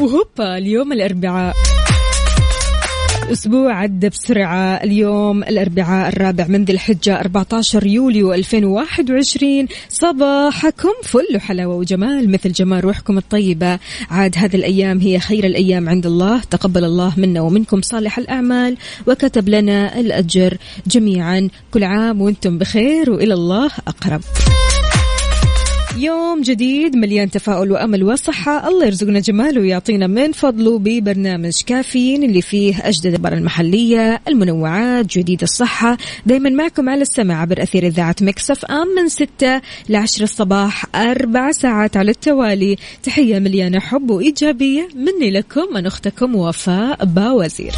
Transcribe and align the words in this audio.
وهوبا 0.00 0.58
اليوم 0.58 0.92
الأربعاء. 0.92 1.54
أسبوع 3.32 3.74
عدى 3.74 4.08
بسرعة. 4.08 4.74
اليوم 4.74 5.42
الأربعاء 5.42 6.08
الرابع 6.08 6.46
من 6.46 6.64
ذي 6.64 6.72
الحجة 6.72 7.20
14 7.20 7.86
يوليو 7.86 8.32
2021 8.34 9.68
صباحكم 9.88 10.92
فل 11.02 11.36
وحلاوة 11.36 11.74
وجمال 11.74 12.30
مثل 12.30 12.52
جمال 12.52 12.84
روحكم 12.84 13.18
الطيبة. 13.18 13.78
عاد 14.10 14.34
هذه 14.38 14.56
الأيام 14.56 14.98
هي 14.98 15.18
خير 15.18 15.44
الأيام 15.44 15.88
عند 15.88 16.06
الله. 16.06 16.40
تقبل 16.50 16.84
الله 16.84 17.12
منا 17.16 17.40
ومنكم 17.40 17.82
صالح 17.82 18.18
الأعمال 18.18 18.76
وكتب 19.06 19.48
لنا 19.48 20.00
الأجر 20.00 20.56
جميعا. 20.86 21.48
كل 21.70 21.84
عام 21.84 22.20
وأنتم 22.20 22.58
بخير 22.58 23.10
وإلى 23.10 23.34
الله 23.34 23.70
أقرب. 23.88 24.20
يوم 25.96 26.40
جديد 26.42 26.96
مليان 26.96 27.30
تفاؤل 27.30 27.72
وأمل 27.72 28.04
وصحة. 28.04 28.68
الله 28.68 28.86
يرزقنا 28.86 29.20
جماله 29.20 29.60
ويعطينا 29.60 30.06
من 30.06 30.32
فضله 30.32 30.78
ببرنامج 30.78 31.62
كافيين 31.66 32.22
اللي 32.22 32.42
فيه 32.42 32.88
أجدد 32.88 33.06
الأخبار 33.06 33.32
المحلية 33.32 34.20
المنوعات 34.28 35.06
جديد 35.06 35.42
الصحة. 35.42 35.98
دائما 36.26 36.50
معكم 36.50 36.88
على 36.88 37.02
السمع 37.02 37.40
عبر 37.40 37.62
أثير 37.62 37.86
إذاعة 37.86 38.16
مكسف 38.20 38.64
أم 38.64 38.88
من 38.96 39.08
6 39.08 39.60
ل 39.88 39.96
10 39.96 40.24
الصباح 40.24 40.84
أربع 40.94 41.52
ساعات 41.52 41.96
على 41.96 42.10
التوالي. 42.10 42.76
تحية 43.02 43.38
مليانة 43.38 43.80
حب 43.80 44.10
وإيجابية 44.10 44.88
مني 44.94 45.30
لكم 45.30 45.74
من 45.74 45.86
أختكم 45.86 46.36
وفاء 46.36 47.04
باوزير. 47.04 47.72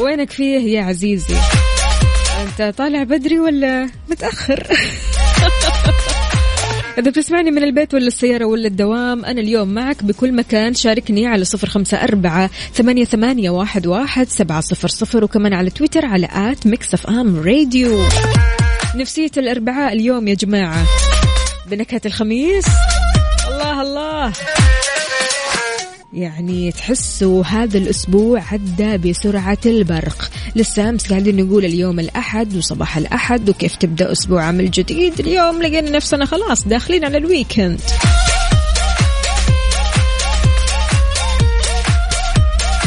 وينك 0.00 0.30
فيه 0.30 0.78
يا 0.78 0.82
عزيزي؟ 0.82 1.36
أنت 2.42 2.74
طالع 2.78 3.02
بدري 3.02 3.38
ولا 3.38 3.90
متأخر؟ 4.10 4.66
إذا 7.00 7.10
بتسمعني 7.10 7.50
من 7.50 7.62
البيت 7.62 7.94
ولا 7.94 8.06
السيارة 8.06 8.44
ولا 8.44 8.66
الدوام 8.68 9.24
أنا 9.24 9.40
اليوم 9.40 9.68
معك 9.68 10.04
بكل 10.04 10.32
مكان. 10.32 10.74
شاركني 10.74 11.26
على 11.26 11.44
صفر 11.44 11.68
خمسة 11.68 11.96
أربعة 11.96 12.50
ثمانية, 12.74 13.04
ثمانية 13.04 13.50
واحد, 13.50 13.86
واحد 13.86 14.28
سبعة 14.28 14.60
صفر 14.60 14.88
صفر 14.88 15.24
وكمان 15.24 15.54
على 15.54 15.70
تويتر 15.70 16.06
على 16.06 16.28
at 16.32 16.66
Mix 16.66 16.94
FM 16.94 17.36
Radio. 17.36 18.02
نفسية 18.96 19.30
الأربعاء 19.36 19.92
اليوم 19.92 20.28
يا 20.28 20.34
جماعة 20.34 20.86
بنكهة 21.70 22.00
الخميس. 22.06 22.64
الله 23.48 23.82
الله. 23.82 24.32
يعني 26.12 26.72
تحسوا 26.72 27.44
هذا 27.44 27.78
الأسبوع 27.78 28.42
عدى 28.52 28.98
بسرعة 28.98 29.58
البرق. 29.66 30.30
لسه 30.56 30.88
أمس 30.88 31.08
قاعدين 31.08 31.46
نقول 31.46 31.64
اليوم 31.64 32.00
الأحد 32.00 32.56
وصباح 32.56 32.96
الأحد 32.96 33.48
وكيف 33.48 33.76
تبدأ 33.76 34.12
أسبوع 34.12 34.44
عمل 34.44 34.70
جديد. 34.70 35.20
اليوم 35.20 35.62
لقينا 35.62 35.90
نفسنا 35.90 36.24
خلاص 36.24 36.68
داخلين 36.68 37.04
على 37.04 37.18
الويكند. 37.18 37.80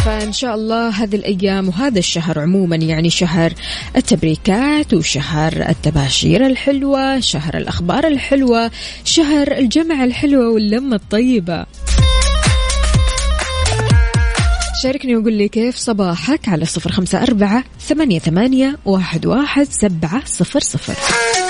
فإن 0.05 0.33
شاء 0.33 0.55
الله 0.55 0.89
هذه 0.89 1.15
الأيام 1.15 1.69
وهذا 1.69 1.99
الشهر 1.99 2.39
عموما 2.39 2.75
يعني 2.75 3.09
شهر 3.09 3.53
التبريكات 3.95 4.93
وشهر 4.93 5.69
التباشير 5.69 6.45
الحلوة 6.45 7.19
شهر 7.19 7.57
الأخبار 7.57 8.07
الحلوة 8.07 8.71
شهر 9.03 9.51
الجمع 9.51 10.03
الحلوة 10.03 10.49
واللمة 10.49 10.95
الطيبة. 10.95 11.65
شاركني 14.83 15.15
وقول 15.15 15.33
لي 15.33 15.47
كيف 15.47 15.75
صباحك 15.75 16.49
على 16.49 16.65
صفر 16.65 16.91
خمسة 16.91 17.23
أربعة 17.23 17.63
ثمانية, 17.79 18.19
ثمانية 18.19 18.77
واحد, 18.85 19.25
واحد 19.25 19.63
سبعة 19.63 20.25
صفر 20.25 20.59
صفر. 20.59 21.42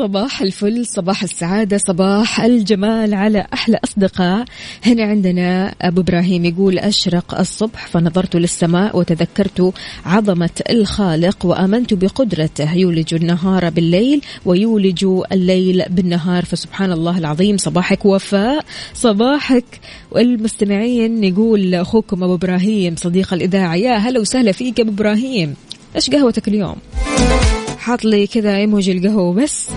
صباح 0.00 0.42
الفل 0.42 0.86
صباح 0.86 1.22
السعادة 1.22 1.78
صباح 1.78 2.40
الجمال 2.40 3.14
على 3.14 3.46
أحلى 3.54 3.78
أصدقاء. 3.84 4.44
هنا 4.86 5.04
عندنا 5.04 5.74
أبو 5.82 6.00
إبراهيم 6.00 6.44
يقول 6.44 6.78
أشرق 6.78 7.38
الصبح 7.38 7.86
فنظرت 7.86 8.36
للسماء 8.36 8.98
وتذكرت 8.98 9.74
عظمة 10.06 10.50
الخالق 10.70 11.46
وآمنت 11.46 11.94
بقدرته. 11.94 12.74
يولج 12.74 13.14
النهار 13.14 13.70
بالليل 13.70 14.20
ويولج 14.44 15.06
الليل 15.32 15.84
بالنهار. 15.90 16.44
فسبحان 16.44 16.92
الله 16.92 17.18
العظيم 17.18 17.56
صباحك 17.56 18.04
وفاء. 18.04 18.64
صباحك 18.94 19.80
والمستمعين 20.10 21.24
يقول 21.24 21.74
أخوكم 21.74 22.24
أبو 22.24 22.34
إبراهيم 22.34 22.96
صديق 22.96 23.34
الإذاعة. 23.34 23.74
يا 23.74 23.96
هلا 23.96 24.20
وسهلا 24.20 24.52
فيك 24.52 24.80
أبو 24.80 24.90
إبراهيم. 24.90 25.54
إيش 25.96 26.10
قهوتك 26.10 26.48
اليوم؟ 26.48 26.76
حاط 27.78 28.04
لي 28.04 28.26
كذا 28.26 28.56
إيموجي 28.56 28.92
القهوة 28.92 29.34
بس. 29.34 29.70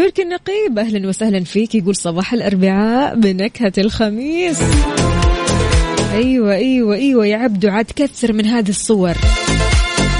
تركي 0.00 0.22
النقيب. 0.22 0.78
أهلا 0.78 1.08
وسهلا 1.08 1.44
فيك. 1.44 1.74
يقول 1.74 1.96
صباح 1.96 2.32
الأربعاء 2.32 3.14
بنكهة 3.14 3.72
الخميس. 3.78 4.58
أيوه 6.12 6.54
أيوه 6.54 6.94
أيوه 6.94 7.26
يا 7.26 7.36
عبدو 7.36 7.68
عاد 7.68 7.86
كثر 7.96 8.32
من 8.32 8.46
هذه 8.46 8.68
الصور. 8.68 9.14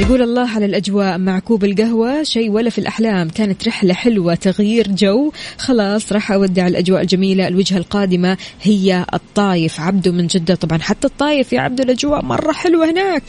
يقول 0.00 0.22
الله 0.22 0.50
على 0.50 0.64
الأجواء 0.66 1.18
مع 1.18 1.38
كوب 1.38 1.64
القهوة. 1.64 2.22
شيء 2.22 2.50
ولا 2.50 2.70
في 2.70 2.78
الأحلام. 2.78 3.28
كانت 3.28 3.68
رحلة 3.68 3.94
حلوة 3.94 4.34
تغيير 4.34 4.88
جو. 4.88 5.32
خلاص 5.58 6.12
راح 6.12 6.32
أودع 6.32 6.66
الأجواء 6.66 7.02
الجميلة. 7.02 7.48
الوجهة 7.48 7.76
القادمة 7.76 8.36
هي 8.62 9.06
الطايف. 9.14 9.80
عبدو 9.80 10.12
من 10.12 10.26
جدة 10.26 10.54
طبعا 10.54 10.78
حتى 10.78 11.06
الطايف 11.06 11.52
يا 11.52 11.60
عبدو 11.60 11.82
الأجواء 11.82 12.24
مرة 12.24 12.52
حلوة 12.52 12.90
هناك. 12.90 13.22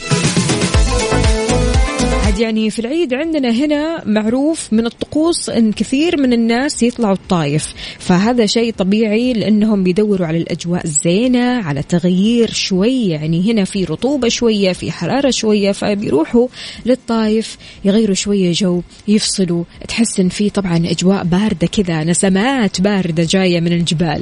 يعني 2.42 2.70
في 2.70 2.80
العيد 2.80 3.14
عندنا 3.14 3.50
هنا 3.50 4.04
معروف 4.06 4.74
من 4.74 4.86
الطقوس 4.86 5.50
إن 5.50 5.72
كثير 5.72 6.22
من 6.22 6.34
الناس 6.34 6.84
يطلعوا 6.84 7.14
الطايف. 7.14 7.74
فهذا 8.00 8.46
شيء 8.46 8.74
طبيعي 8.74 9.34
لأنهم 9.34 9.84
بيدوروا 9.84 10.28
على 10.28 10.38
الأجواء 10.38 10.86
الزينة 10.86 11.64
على 11.64 11.84
تغيير 11.84 12.52
شوي. 12.52 13.08
يعني 13.08 13.52
هنا 13.52 13.64
في 13.64 13.84
رطوبة 13.84 14.28
شوية 14.28 14.74
في 14.74 14.92
حرارة 14.92 15.30
شوية 15.30 15.72
فبيروحوا 15.72 16.48
للطايف 16.86 17.58
يغيروا 17.86 18.16
شوية 18.16 18.52
جو 18.52 18.82
يفصلوا. 19.08 19.64
تحس 19.88 20.20
إن 20.20 20.30
في 20.30 20.50
طبعا 20.50 20.78
أجواء 20.78 21.24
باردة 21.24 21.68
كذا 21.68 22.04
نسمات 22.04 22.82
باردة 22.82 23.24
جاية 23.30 23.60
من 23.60 23.74
الجبال. 23.74 24.22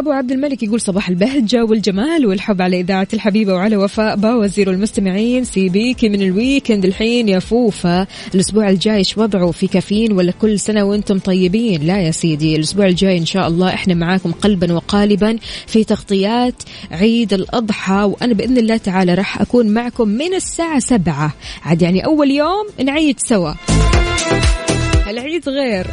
أبو 0.00 0.12
عبد 0.12 0.32
الملك 0.32 0.62
يقول 0.62 0.80
صباح 0.80 1.08
البهجة 1.08 1.64
والجمال 1.64 2.26
والحب 2.26 2.62
على 2.62 2.80
إذاعة 2.80 3.08
الحبيبة 3.12 3.54
وعلى 3.54 3.76
وفاء 3.76 4.16
باوزير 4.16 4.70
المستمعين 4.70 5.44
سيبيكي 5.44 6.08
من 6.08 6.22
ال 6.22 6.30
weekend 6.30 6.84
الحين 6.84 7.28
يا 7.28 7.38
فوفا. 7.38 8.06
الأسبوع 8.34 8.70
الجاي 8.70 8.96
إيش 8.96 9.18
وضعه؟ 9.18 9.50
في 9.50 9.66
كافيين 9.66 10.12
ولا 10.12 10.32
كل 10.32 10.60
سنة 10.60 10.84
وأنتم 10.84 11.18
طيبين؟ 11.18 11.82
لا 11.82 12.00
يا 12.00 12.10
سيدي 12.10 12.56
الأسبوع 12.56 12.86
الجاي 12.86 13.18
إن 13.18 13.26
شاء 13.26 13.48
الله 13.48 13.68
إحنا 13.68 13.94
معاكم 13.94 14.32
قلبا 14.32 14.72
وقالبا 14.72 15.38
في 15.66 15.84
تغطيات 15.84 16.62
عيد 16.90 17.32
الأضحى 17.32 18.02
وأنا 18.02 18.34
بإذن 18.34 18.58
الله 18.58 18.76
تعالى 18.76 19.14
راح 19.14 19.40
أكون 19.40 19.68
معكم 19.68 20.08
من 20.08 20.34
الساعة 20.34 20.78
سبعة. 20.78 21.34
عاد 21.62 21.82
يعني 21.82 22.04
أول 22.04 22.30
يوم 22.30 22.66
نعيد 22.84 23.20
سوا. 23.20 23.52
العيد 25.08 25.48
غير. 25.48 25.86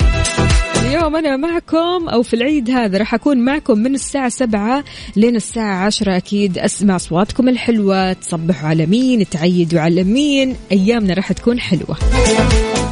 اليوم 0.81 1.15
أنا 1.15 1.38
معكم 1.38 2.09
أو 2.09 2.24
في 2.24 2.33
العيد 2.33 2.69
هذا 2.69 2.97
راح 2.97 3.13
أكون 3.13 3.38
معكم 3.38 3.77
من 3.77 3.95
الساعة 3.95 4.29
سبعة 4.29 4.83
لين 5.15 5.35
الساعة 5.35 5.85
عشرة 5.85 6.18
أكيد. 6.18 6.57
أسمع 6.57 6.95
أصواتكم 6.95 7.50
الحلوة 7.50 8.13
تصبحوا 8.13 8.69
على 8.69 8.85
مين 8.85 9.29
تعيدوا 9.29 9.79
على 9.79 10.03
مين. 10.03 10.56
أيامنا 10.71 11.13
راح 11.13 11.31
تكون 11.31 11.59
حلوة. 11.59 11.97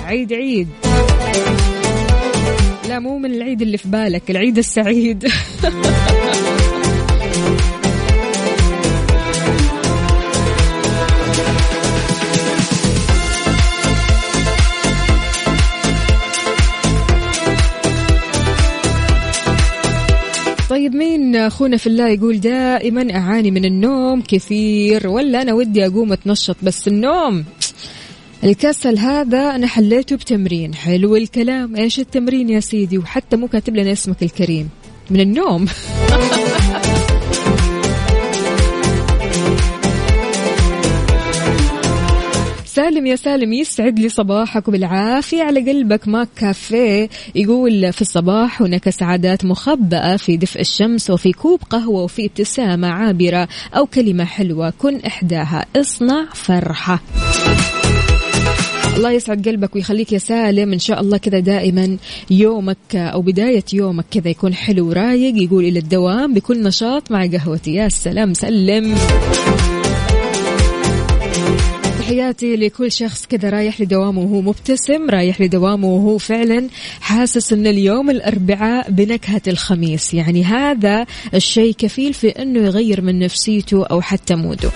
عيد 0.06 0.34
عيد. 0.34 0.68
لا 2.90 3.00
مو 3.00 3.18
من 3.18 3.34
العيد 3.34 3.62
اللي 3.62 3.78
في 3.78 3.88
بالك 3.88 4.31
العيد 4.31 4.58
السعيد. 4.58 5.28
طيب 20.75 20.95
مين 20.95 21.36
أخونا 21.36 21.77
في 21.77 21.88
الله 21.88 22.07
يقول 22.10 22.39
دائما 22.39 23.16
أعاني 23.16 23.51
من 23.51 23.66
النوم 23.66 24.22
كثير 24.22 25.07
ولا 25.07 25.42
أنا 25.42 25.54
ودي 25.54 25.86
أقوم 25.86 26.12
أتنشط 26.12 26.56
بس 26.63 26.88
النوم؟ 26.88 27.45
الكسل 28.44 28.98
هذا 28.98 29.56
أنا 29.56 29.68
حليته 29.68 30.16
بتمرين. 30.16 30.75
حلو 30.75 31.16
الكلام. 31.16 31.75
إيش 31.75 32.00
التمرين 32.00 32.50
يا 32.50 32.60
سيدي؟ 32.60 32.98
وحتى 32.98 33.38
مو 33.38 33.48
كاتب 33.48 33.75
لنا 33.75 33.92
اسمك 33.92 34.24
الكريم. 34.24 34.69
من 35.10 35.19
النوم. 35.19 35.66
سالم 42.75 43.06
يا 43.06 43.16
سالم 43.16 43.54
يسعد 43.54 44.00
لي 44.00 44.10
صباحك 44.10 44.68
وبالعافية 44.68 45.44
على 45.44 45.72
قلبك 45.72 46.07
ماك 46.07 46.27
كافيه. 46.36 47.10
يقول 47.36 47.94
في 47.94 48.01
الصباح 48.01 48.62
هناك 48.62 48.89
سعادات 48.89 49.45
مخبأة 49.45 50.16
في 50.18 50.38
دفء 50.38 50.62
الشمس 50.62 51.10
وفي 51.10 51.31
كوب 51.31 51.60
قهوة 51.69 52.04
وفي 52.04 52.25
ابتسامة 52.25 52.88
عابرة 52.88 53.48
أو 53.74 53.86
كلمة 53.86 54.25
حلوة 54.25 54.69
كن 54.69 55.00
إحداها. 55.00 55.66
اصنع 55.75 56.25
فرحة. 56.33 57.00
الله 58.98 59.12
يسعد 59.12 59.48
قلبك 59.48 59.75
ويخليك 59.75 60.13
يا 60.13 60.18
سالم. 60.18 60.74
إن 60.74 60.80
شاء 60.80 61.01
الله 61.01 61.18
كذا 61.18 61.39
دائما 61.39 61.98
يومك 62.31 62.95
أو 62.95 63.21
بداية 63.21 63.66
يومك 63.74 64.06
كذا 64.12 64.30
يكون 64.30 64.54
حلو 64.54 64.89
ورايق. 64.89 65.44
يقول 65.44 65.63
إلى 65.63 65.80
الدوام 65.80 66.33
بكل 66.33 66.63
نشاط 66.63 67.12
مع 67.12 67.25
قهوتي. 67.25 67.74
يا 67.74 67.89
سلام 67.89 68.33
سلم. 68.33 68.95
تحياتي 72.06 72.56
لكل 72.56 72.92
شخص 72.92 73.25
كذا 73.25 73.50
رايح 73.50 73.81
لدوامه 73.81 74.22
وهو 74.22 74.42
مبتسم 74.42 75.10
رايح 75.10 75.42
لدوامه 75.42 75.88
وهو 75.88 76.18
فعلا 76.18 76.68
حاسس 77.02 77.54
ان 77.54 77.68
اليوم 77.68 78.10
الأربعاء 78.10 78.92
بنكهة 78.92 79.42
الخميس. 79.48 80.13
يعني 80.13 80.44
هذا 80.44 81.06
الشيء 81.34 81.74
كفيل 81.74 82.13
في 82.13 82.30
إنه 82.30 82.60
يغير 82.60 83.02
من 83.02 83.19
نفسيته 83.19 83.86
أو 83.86 84.02
حتى 84.02 84.36
موده. 84.36 84.72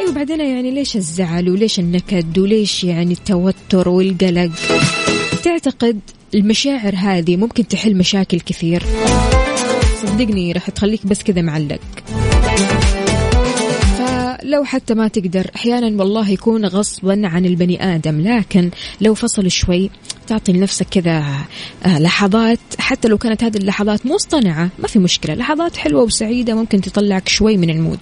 أيوه 0.00 0.12
بعدين 0.14 0.40
يعني 0.40 0.70
ليش 0.70 0.96
الزعل 0.96 1.50
وليش 1.50 1.78
النكد 1.78 2.38
وليش 2.38 2.84
يعني 2.84 3.12
التوتر 3.12 3.88
والقلق؟ 3.88 4.50
تعتقد 5.44 6.00
المشاعر 6.34 6.94
هذه 6.96 7.36
ممكن 7.36 7.68
تحل 7.68 7.96
مشاكل 7.96 8.40
كثير. 8.40 8.82
صدقني 10.02 10.52
راح 10.52 10.70
تخليك 10.70 11.06
بس 11.06 11.22
كذا 11.22 11.42
معلق. 11.42 11.80
فلو 14.42 14.64
حتى 14.64 14.94
ما 14.94 15.08
تقدر 15.08 15.50
أحيانا 15.56 15.86
والله 15.86 16.30
يكون 16.30 16.66
غصبا 16.66 17.20
عن 17.24 17.46
البني 17.46 17.94
آدم 17.94 18.20
لكن 18.20 18.70
لو 19.00 19.14
فصل 19.14 19.50
شوي 19.50 19.90
تعطي 20.26 20.52
لنفسك 20.52 20.86
كذا 20.90 21.24
آه، 21.86 21.98
لحظات 21.98 22.58
حتى 22.78 23.08
لو 23.08 23.18
كانت 23.18 23.44
هذه 23.44 23.56
اللحظات 23.56 24.06
مصطنعة 24.06 24.68
ما 24.78 24.88
في 24.88 24.98
مشكلة 24.98 25.34
لحظات 25.34 25.76
حلوة 25.76 26.02
وسعيدة 26.02 26.54
ممكن 26.54 26.80
تطلعك 26.80 27.28
شوي 27.28 27.56
من 27.56 27.70
المود. 27.70 27.98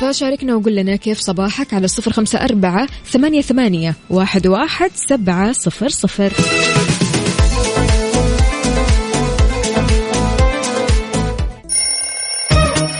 فشاركنا 0.00 0.54
وقول 0.54 0.76
لنا 0.76 0.96
كيف 0.96 1.18
صباحك 1.18 1.74
على 1.74 1.88
صفر 1.88 2.12
خمسة 2.12 2.38
أربعة 2.38 2.88
ثمانية 3.10 3.40
ثمانية 3.40 3.94
واحد 4.10 4.46
واحد 4.46 4.90
سبعة 4.94 5.52
صفر 5.52 5.88
صفر. 5.88 6.32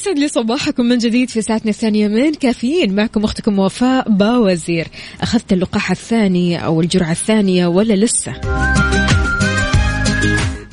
ويسعد 0.00 0.18
لي 0.18 0.28
صباحكم 0.28 0.84
من 0.84 0.98
جديد 0.98 1.30
في 1.30 1.42
ساعتنا 1.42 1.70
الثانية 1.70 2.08
من 2.08 2.34
كافيين 2.34 2.94
معكم 2.94 3.24
أختكم 3.24 3.58
وفاء 3.58 4.10
باوزير 4.10 4.86
أخذت 5.20 5.52
اللقاح 5.52 5.90
الثاني 5.90 6.64
أو 6.64 6.80
الجرعة 6.80 7.10
الثانية 7.10 7.66
ولا 7.66 7.94
لسه؟ 7.94 8.79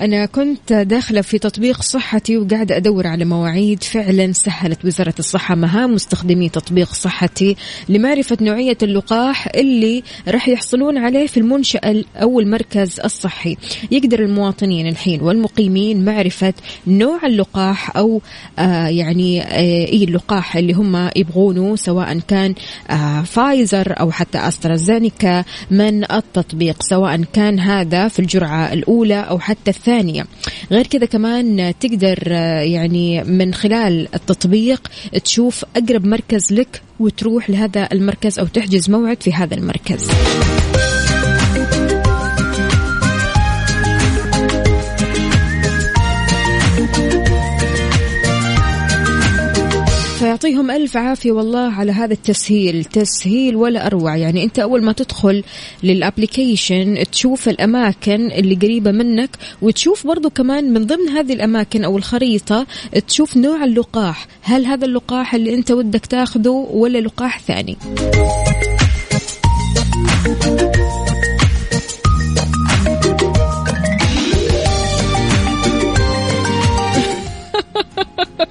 أنا 0.02 0.26
كنت 0.26 0.74
داخلة 0.74 1.22
في 1.22 1.40
تطبيق 1.40 1.82
صحتي 1.82 2.38
وقاعدة 2.38 2.78
أدور 2.78 3.08
على 3.08 3.26
مواعيد. 3.26 3.84
فعلا 3.84 4.32
سهلت 4.32 4.86
وزارة 4.86 5.14
الصحة 5.20 5.56
مهام 5.56 5.94
مستخدمي 5.94 6.50
تطبيق 6.50 6.94
صحتي 6.94 7.56
لمعرفة 7.90 8.38
نوعية 8.42 8.78
اللقاح 8.84 9.48
اللي 9.56 10.04
راح 10.28 10.50
يحصلون 10.50 10.98
عليه 10.98 11.28
في 11.28 11.38
المنشأة 11.40 12.04
أو 12.16 12.40
المركز 12.40 13.00
الصحي. 13.00 13.58
يقدر 13.92 14.20
المواطنين 14.20 14.88
الحين 14.88 15.22
والمقيمين 15.22 16.06
معرفة 16.06 16.54
نوع 16.88 17.26
اللقاح 17.26 17.98
أو 17.98 18.22
آه 18.60 18.88
يعني 18.88 19.42
آه 19.42 19.86
إيه 19.86 20.06
اللقاح 20.06 20.56
اللي 20.58 20.74
هم 20.74 21.10
يبغونه 21.16 21.76
سواء 21.76 22.20
كان 22.20 22.56
آه 22.90 23.22
فايزر 23.22 24.00
أو 24.00 24.12
حتى 24.12 24.38
أسترازينيكا 24.38 25.44
من 25.72 26.12
التطبيق 26.12 26.84
سواء 26.84 27.22
كان 27.34 27.60
هذا 27.60 28.08
في 28.08 28.20
الجرعة 28.20 28.74
الأولى 28.74 29.20
أو 29.20 29.40
حتى 29.40 29.70
الثانية. 29.72 29.87
غير 30.72 30.88
كذا 30.88 31.06
كمان 31.06 31.74
تقدر 31.80 32.24
آه، 32.28 32.60
يعني 32.60 33.24
من 33.24 33.54
خلال 33.54 34.07
التطبيق 34.16 34.88
تشوف 35.24 35.66
أقرب 35.75 36.06
مركز 36.06 36.54
لك 36.54 36.81
وتروح 37.00 37.50
لهذا 37.50 37.89
المركز 37.92 38.39
أو 38.39 38.45
تحجز 38.45 38.89
موعد 38.89 39.24
في 39.24 39.34
هذا 39.34 39.56
المركز. 39.56 40.07
فيعطيهم 50.38 50.72
ألف 50.72 50.98
عافية 50.98 51.31
والله 51.31 51.74
على 51.74 51.92
هذا 51.92 52.13
التسهيل. 52.13 52.86
تسهيل 52.86 53.56
ولا 53.56 53.86
أروع. 53.86 54.16
يعني 54.16 54.44
أنت 54.44 54.60
أول 54.60 54.84
ما 54.84 54.92
تدخل 54.92 55.44
للأبليكيشن 55.84 57.03
تشوف 57.12 57.50
الأماكن 57.50 58.32
اللي 58.32 58.56
قريبة 58.56 58.91
منك 58.91 59.29
وتشوف 59.62 60.08
برضو 60.08 60.29
كمان 60.29 60.74
من 60.74 60.86
ضمن 60.86 61.10
هذه 61.10 61.34
الأماكن 61.34 61.84
أو 61.84 61.98
الخريطة 61.98 62.67
تشوف 63.08 63.38
نوع 63.38 63.63
اللقاح. 63.63 64.27
هل 64.41 64.65
هذا 64.65 64.86
اللقاح 64.86 65.34
اللي 65.34 65.53
أنت 65.53 65.72
ودك 65.72 66.06
تاخذه 66.06 66.67
ولا 66.72 66.98
لقاح 66.98 67.41
ثاني؟ 67.41 67.77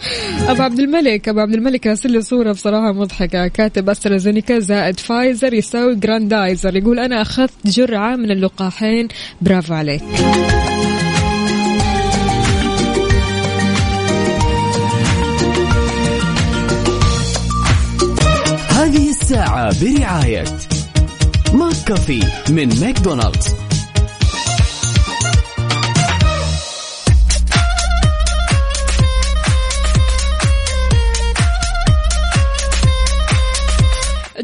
ابو 0.50 0.62
عبد 0.62 0.79
الملك 0.79 1.29
أبو 1.29 1.41
عبد 1.41 1.55
الملك 1.55 1.87
راسل 1.87 2.12
لي 2.12 2.23
صورة 2.23 2.53
بصراحة 2.53 2.93
مضحكة. 2.93 3.47
كاتب 3.47 3.91
أسترازينيكا 3.91 4.59
زائد 4.59 5.00
فايزر 5.00 5.55
يساوي 5.55 5.95
جراندايزر. 5.95 6.76
يقول 6.76 6.99
أنا 6.99 7.23
أخذت 7.23 7.53
جرعة 7.65 8.17
من 8.17 8.31
اللقاحين. 8.31 9.09
برافو 9.41 9.75
عليك. 9.75 10.03
هذه 18.71 19.11
الساعة 19.11 19.85
برعاية 19.85 20.45
McCafé 21.55 22.21
من 22.50 22.81
ماكدونالدز. 22.81 23.65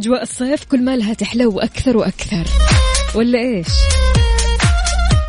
أجواء 0.03 0.23
الصيف 0.23 0.65
كل 0.65 0.83
ما 0.85 0.97
لها 0.97 1.15
تحلو 1.15 1.61
أكثر 1.61 1.97
وأكثر. 1.97 2.45
ولا 3.15 3.39
إيش؟ 3.39 3.67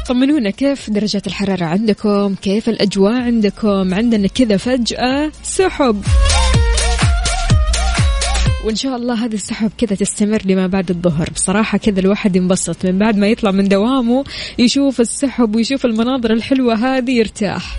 طمنونا 0.08 0.50
كيف 0.50 0.90
درجات 0.90 1.28
الحرارة 1.28 1.66
عندكم؟ 1.66 2.36
كيف 2.36 2.70
الأجواء 2.70 3.14
عندكم؟ 3.14 3.94
عندنا 3.94 4.28
كذا 4.28 4.58
فجأة 4.58 5.32
سحب. 5.44 6.04
وإن 8.66 8.76
شاء 8.76 8.96
الله 8.96 9.26
هذه 9.26 9.34
السحب 9.34 9.72
كذا 9.78 9.96
تستمر 9.96 10.42
لما 10.46 10.68
بعد 10.68 10.90
الظهر. 10.90 11.30
بصراحة 11.30 11.78
كذا 11.78 12.00
الواحد 12.00 12.36
ينبسط 12.36 12.86
من 12.86 13.00
بعد 13.00 13.18
ما 13.18 13.28
يطلع 13.28 13.52
من 13.52 13.68
دوامه 13.68 14.24
يشوف 14.60 15.02
السحب 15.02 15.56
ويشوف 15.56 15.86
المناظر 15.86 16.34
الحلوة 16.34 16.74
هذه 16.74 17.12
يرتاح. 17.12 17.78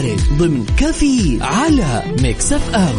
بارد 0.00 0.20
ضمن 0.38 0.66
كافيين 0.66 1.38
على 1.42 2.02
Mix 2.22 2.52
FM. 2.52 2.94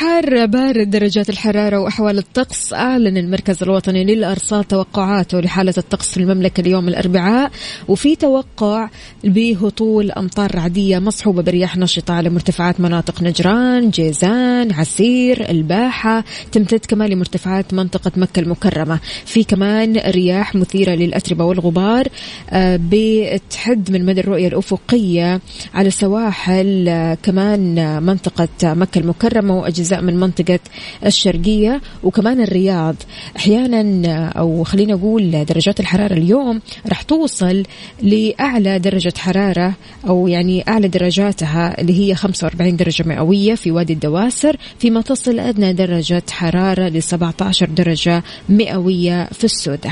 حار 0.00 0.46
بارد 0.46 0.90
درجات 0.90 1.30
الحرارة 1.30 1.78
وأحوال 1.78 2.18
الطقس 2.18 2.72
أعلن 2.72 3.16
المركز 3.16 3.62
الوطني 3.62 4.04
للأرصاد 4.04 4.64
توقعاته 4.64 5.40
لحالة 5.40 5.74
الطقس 5.78 6.10
في 6.10 6.16
المملكة 6.16 6.60
اليوم 6.60 6.88
الأربعاء 6.88 7.50
وفي 7.88 8.16
توقع 8.16 8.88
بهطول 9.24 10.10
أمطار 10.10 10.54
رعدية 10.54 10.98
مصحوبة 10.98 11.42
برياح 11.42 11.76
نشطة 11.76 12.14
على 12.14 12.30
مرتفعات 12.30 12.80
مناطق 12.80 13.22
نجران 13.22 13.90
جيزان 13.90 14.72
عسير 14.72 15.50
الباحة 15.50 16.24
تمتد 16.52 16.84
كمان 16.88 17.10
لمرتفعات 17.10 17.74
منطقة 17.74 18.12
مكة 18.16 18.40
المكرمة. 18.40 19.00
في 19.24 19.44
كمان 19.44 19.96
رياح 19.96 20.54
مثيرة 20.54 20.94
للأتربة 20.94 21.44
والغبار 21.44 22.08
آه، 22.50 22.80
بتحد 22.90 23.90
من 23.90 24.06
مدى 24.06 24.20
الرؤية 24.20 24.48
الأفقية 24.48 25.40
على 25.74 25.90
سواحل 25.90 26.88
آه، 26.88 27.14
كمان 27.22 28.02
منطقة 28.02 28.48
مكة 28.62 28.98
المكرمة 28.98 29.58
وأجزاء 29.58 29.89
من 29.92 30.16
منطقة 30.16 30.58
الشرقية 31.06 31.80
وكمان 32.02 32.40
الرياض. 32.40 32.96
أحيانا 33.36 34.28
أو 34.28 34.64
خلينا 34.64 34.94
أقول 34.94 35.44
درجات 35.44 35.80
الحرارة 35.80 36.12
اليوم 36.12 36.60
راح 36.88 37.02
توصل 37.02 37.62
لأعلى 38.02 38.78
درجة 38.78 39.12
حرارة 39.18 39.74
أو 40.08 40.28
يعني 40.28 40.64
أعلى 40.68 40.88
درجاتها 40.88 41.80
اللي 41.80 42.00
هي 42.00 42.14
45 42.14 42.76
درجة 42.76 43.04
مئوية 43.06 43.54
في 43.54 43.70
وادي 43.70 43.92
الدواسر 43.92 44.56
فيما 44.78 45.00
تصل 45.00 45.38
أدنى 45.38 45.72
درجة 45.72 46.22
حرارة 46.30 46.88
ل 46.88 47.02
17 47.02 47.66
درجة 47.66 48.22
مئوية 48.48 49.28
في 49.32 49.44
السودة. 49.44 49.90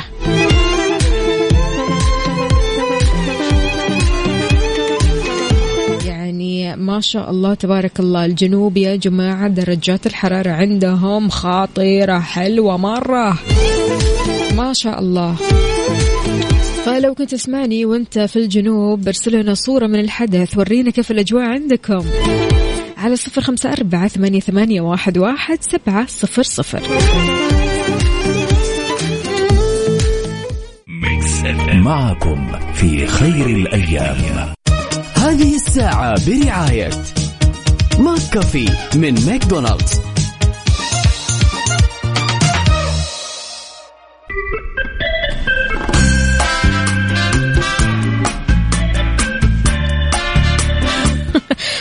ما 6.89 7.01
شاء 7.01 7.31
الله 7.31 7.55
تبارك 7.55 8.01
الله. 8.01 8.25
الجنوب 8.25 8.77
يا 8.77 8.97
جماعة 8.97 9.49
درجات 9.49 10.07
الحرارة 10.07 10.51
عندهم 10.51 11.29
خطيرة 11.29 12.19
حلوة 12.19 12.77
مرة. 12.77 13.39
ما 14.57 14.73
شاء 14.73 15.01
الله. 15.01 15.35
فلو 16.85 17.15
كنت 17.15 17.31
تسمعني 17.31 17.85
وانت 17.85 18.19
في 18.19 18.37
الجنوب 18.37 19.05
برسل 19.05 19.41
لنا 19.41 19.55
صورة 19.55 19.87
من 19.87 20.01
الحدث 20.01 20.59
ورينا 20.59 20.91
كيف 20.91 21.11
الأجواء 21.11 21.43
عندكم. 21.43 22.05
على 22.97 23.17
صفر 23.17 23.41
خمسة 23.41 23.73
أربعة 23.73 24.09
ثمانية, 24.09 24.41
ثمانية 24.41 24.81
واحد, 24.81 25.19
واحد 25.19 25.59
سبعة 25.61 26.07
صفر 26.07 26.43
صفر. 26.43 26.83
معكم 31.75 32.53
في 32.75 33.07
خير 33.07 33.47
الأيام. 33.47 34.17
هذه 35.29 35.55
الساعة 35.55 36.27
برعاية 36.27 36.91
McCafé 37.99 38.69
من 38.95 39.15
ماكدونالدز. 39.27 39.93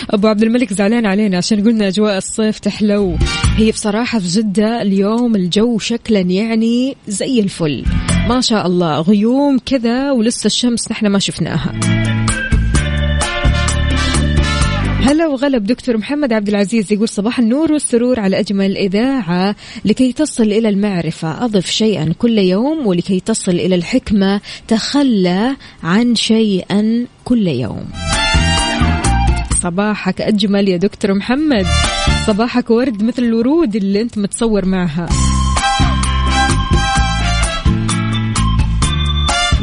أبو 0.10 0.28
عبد 0.28 0.44
الملك 0.44 0.74
زعلان 0.74 1.06
علينا 1.06 1.38
عشان 1.38 1.64
قلنا 1.64 1.88
أجواء 1.88 2.18
الصيف 2.18 2.60
تحلو. 2.60 3.18
هي 3.56 3.72
بصراحة 3.72 4.20
في 4.20 4.28
جدة 4.28 4.82
اليوم 4.82 5.36
الجو 5.36 5.80
شكلا 5.80 6.20
يعني 6.20 6.98
زي 7.08 7.40
الفل. 7.40 7.86
ما 8.30 8.42
شاء 8.42 8.68
الله 8.68 9.02
غيوم 9.02 9.60
كذا 9.66 10.12
ولسه 10.12 10.46
الشمس 10.46 10.92
نحن 10.92 11.08
ما 11.08 11.20
شفناها. 11.20 11.74
هلا 15.08 15.28
وغلب 15.28 15.64
دكتور 15.64 15.98
محمد 15.98 16.34
عبد 16.34 16.50
العزيز 16.50 16.94
يقول 16.94 17.10
صباح 17.10 17.40
النور 17.40 17.72
والسرور 17.72 18.20
على 18.20 18.40
أجمل 18.40 18.78
إذاعة 18.78 19.56
لكي 19.86 20.14
تصل 20.14 20.44
إلى 20.44 20.70
المعرفة. 20.70 21.46
أضف 21.46 21.70
شيئا 21.70 22.14
كل 22.20 22.38
يوم 22.38 22.88
ولكي 22.88 23.20
تصل 23.20 23.52
إلى 23.52 23.76
الحكمة. 23.76 24.42
تخلى 24.68 25.56
عن 25.84 26.16
شيئا 26.16 27.06
كل 27.26 27.48
يوم. 27.48 27.86
صباحك 29.62 30.22
أجمل 30.22 30.70
يا 30.70 30.78
دكتور 30.78 31.14
محمد. 31.14 31.66
صباحك 32.28 32.70
ورد 32.70 33.04
مثل 33.04 33.24
الورود 33.24 33.76
اللي 33.76 34.02
أنت 34.02 34.18
متصور 34.18 34.66
معها. 34.66 35.10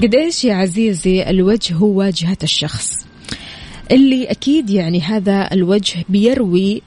قد 0.03 0.15
إيش 0.15 0.45
يا 0.45 0.55
عزيزي 0.55 1.23
الوجه 1.31 1.75
هو 1.75 1.87
واجهة 1.87 2.39
الشخص؟ 2.43 3.04
اللي 3.91 4.25
أكيد 4.25 4.71
يعني 4.71 5.01
هذا 5.01 5.49
الوجه 5.53 6.05
بيروي 6.09 6.83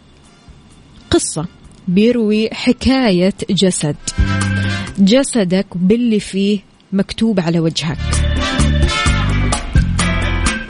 قصة 1.12 1.46
بيروي 1.88 2.50
حكاية 2.54 3.34
جسد. 3.50 3.96
جسدك 5.00 5.66
باللي 5.76 6.20
فيه 6.20 6.60
مكتوب 6.94 7.40
على 7.40 7.60
وجهك. 7.60 7.98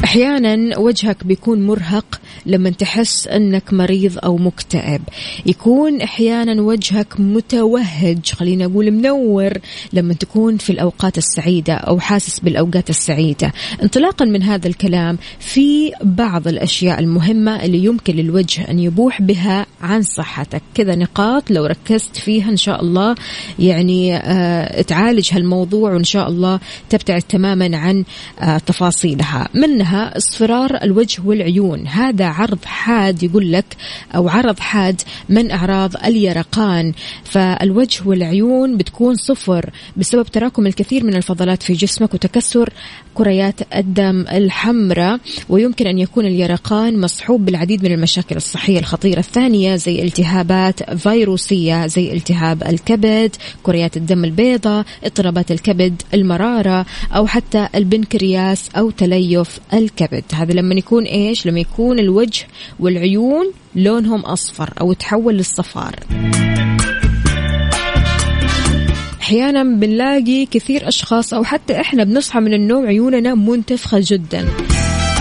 أحيانا 0.03 0.77
وجهك 0.77 1.23
بيكون 1.23 1.67
مرهق 1.67 2.21
لما 2.47 2.69
تحس 2.69 3.27
أنك 3.27 3.73
مريض 3.73 4.17
أو 4.23 4.37
مكتئب. 4.37 5.01
يكون 5.45 6.01
أحيانا 6.01 6.61
وجهك 6.61 7.19
متوهج 7.19 8.25
خلينا 8.31 8.65
أقول 8.65 8.91
منور 8.91 9.53
لما 9.93 10.13
تكون 10.13 10.57
في 10.57 10.69
الأوقات 10.69 11.17
السعيدة 11.17 11.73
أو 11.73 11.99
حاسس 11.99 12.39
بالأوقات 12.39 12.89
السعيدة. 12.89 13.53
انطلاقا 13.83 14.25
من 14.25 14.43
هذا 14.43 14.67
الكلام 14.67 15.17
في 15.39 15.91
بعض 16.03 16.47
الأشياء 16.47 16.99
المهمة 16.99 17.63
اللي 17.63 17.83
يمكن 17.83 18.15
للوجه 18.15 18.71
أن 18.71 18.79
يبوح 18.79 19.21
بها 19.21 19.65
عن 19.81 20.01
صحتك. 20.01 20.61
كذا 20.73 20.95
نقاط 20.95 21.51
لو 21.51 21.65
ركزت 21.65 22.17
فيها 22.17 22.49
إن 22.49 22.57
شاء 22.57 22.81
الله 22.81 23.15
يعني 23.59 24.15
آه 24.15 24.81
تعالج 24.81 25.33
هالموضوع 25.33 25.93
وإن 25.93 26.03
شاء 26.03 26.27
الله 26.27 26.59
تبتعد 26.89 27.21
تماما 27.21 27.77
عن 27.77 28.03
آه 28.39 28.57
تفاصيلها. 28.57 29.49
منها 29.53 30.17
اصفرار 30.17 30.83
الوجه 30.83 31.21
والعيون. 31.25 31.87
هذا 31.87 32.25
عرض 32.37 32.65
حاد 32.65 33.23
يقول 33.23 33.51
لك 33.51 33.65
أو 34.15 34.29
عرض 34.29 34.59
حاد 34.59 35.01
من 35.29 35.51
أعراض 35.51 35.95
اليرقان. 36.05 36.93
فالوجه 37.23 38.01
والعيون 38.05 38.77
بتكون 38.77 39.15
صفر 39.15 39.69
بسبب 39.97 40.25
تراكم 40.25 40.67
الكثير 40.67 41.03
من 41.03 41.15
الفضلات 41.15 41.63
في 41.63 41.73
جسمك 41.73 42.13
وتكسر 42.13 42.69
كريات 43.13 43.75
الدم 43.75 44.25
الحمراء 44.31 45.19
ويمكن 45.49 45.87
أن 45.87 45.99
يكون 45.99 46.25
اليرقان 46.25 47.01
مصحوب 47.01 47.45
بالعديد 47.45 47.83
من 47.83 47.91
المشاكل 47.91 48.35
الصحية 48.35 48.79
الخطيرة. 48.79 49.19
الثانية 49.19 49.75
زي 49.75 50.01
التهابات 50.03 50.93
فيروسية 50.93 51.87
زي 51.87 52.13
التهاب 52.13 52.63
الكبد 52.63 53.35
كريات 53.63 53.97
الدم 53.97 54.23
البيضاء 54.25 54.85
اضطرابات 55.03 55.51
الكبد 55.51 56.01
المرارة 56.13 56.85
أو 57.15 57.27
حتى 57.27 57.67
البنكرياس 57.75 58.69
أو 58.77 58.89
تليف 58.89 59.59
الكبد. 59.73 60.23
هذا 60.33 60.53
لما 60.53 60.75
يكون 60.75 61.03
إيش؟ 61.03 61.47
لما 61.47 61.59
يكون 61.59 61.99
الوجه 61.99 62.26
والعيون 62.79 63.51
لونهم 63.75 64.19
أصفر 64.19 64.73
أو 64.81 64.93
تحول 64.93 65.37
للصفار. 65.37 65.95
أحيانا 69.21 69.63
بنلاقي 69.63 70.45
كثير 70.45 70.87
أشخاص 70.87 71.33
أو 71.33 71.43
حتى 71.43 71.81
إحنا 71.81 72.03
بنصحى 72.03 72.39
من 72.39 72.53
النوم 72.53 72.85
عيوننا 72.85 73.35
منتفخة 73.35 73.99
جدا. 74.01 74.47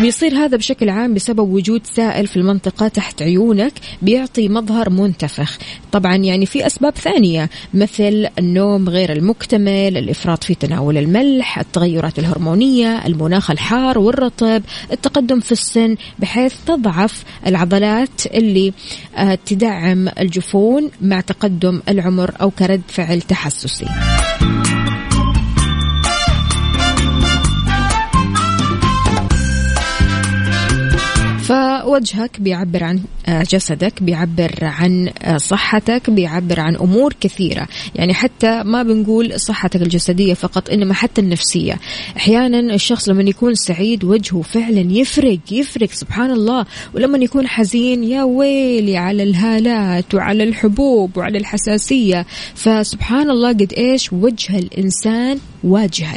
بيصير 0.01 0.35
هذا 0.35 0.57
بشكل 0.57 0.89
عام 0.89 1.15
بسبب 1.15 1.53
وجود 1.53 1.87
سائل 1.87 2.27
في 2.27 2.37
المنطقة 2.37 2.89
تحت 2.89 3.23
عيونك 3.23 3.73
بيعطي 4.03 4.49
مظهر 4.49 4.91
منتفخ. 4.91 5.59
طبعا 5.93 6.17
يعني 6.17 6.47
في 6.47 6.67
أسباب 6.67 6.97
ثانية 6.97 7.51
مثل 7.75 8.29
النوم 8.39 8.89
غير 8.89 9.13
المكتمل 9.13 9.97
الإفراط 9.97 10.45
في 10.45 10.55
تناول 10.55 10.99
الملح 10.99 11.59
التغيرات 11.59 12.19
الهرمونية 12.19 13.07
المناخ 13.07 13.51
الحار 13.51 13.99
والرطب 13.99 14.63
التقدم 14.93 15.41
في 15.41 15.53
السن 15.53 15.97
بحيث 16.19 16.55
تضعف 16.67 17.25
العضلات 17.47 18.27
اللي 18.27 18.73
آه، 19.17 19.39
تدعم 19.47 20.09
الجفون 20.09 20.91
مع 21.01 21.21
تقدم 21.21 21.83
العمر 21.89 22.35
أو 22.41 22.51
كرد 22.51 22.83
فعل 22.89 23.23
تحسسي. 23.23 23.87
فوجهك 31.47 32.41
بيعبر 32.41 32.85
عن 32.85 33.01
آه، 33.27 33.43
جسدك 33.43 34.03
بيعبر 34.03 34.51
عن 34.63 35.11
آه، 35.23 35.37
صحتك 35.37 36.11
بيعبر 36.11 36.61
عن 36.61 36.77
أمور 36.77 37.15
كثيرة. 37.21 37.69
يعني 37.95 38.15
حتى 38.15 38.63
ما 38.63 38.83
بنقول 38.83 39.41
صحتك 39.41 39.83
الجسدية 39.83 40.35
فقط 40.35 40.71
إنما 40.71 40.95
حتى 40.95 41.21
النفسية. 41.21 41.79
أحيانا 42.17 42.75
الشخص 42.75 43.09
لما 43.09 43.23
يكون 43.23 43.55
سعيد 43.55 44.05
وجهه 44.05 44.43
فعلا 44.43 44.93
يفرق 44.93 45.39
يفرق 45.51 45.91
سبحان 45.91 46.31
الله. 46.31 46.67
ولما 46.95 47.19
يكون 47.19 47.47
حزين 47.47 48.05
يا 48.05 48.23
ويلي 48.23 48.97
على 48.97 49.23
الهالات 49.23 50.15
وعلى 50.15 50.45
الحبوب 50.45 51.17
وعلى 51.17 51.39
الحساسية. 51.39 52.27
فسبحان 52.55 53.31
الله 53.31 53.49
قد 53.49 53.73
إيش؟ 53.73 54.13
وجه 54.13 54.59
الإنسان 54.59 55.39
واجهة 55.65 56.17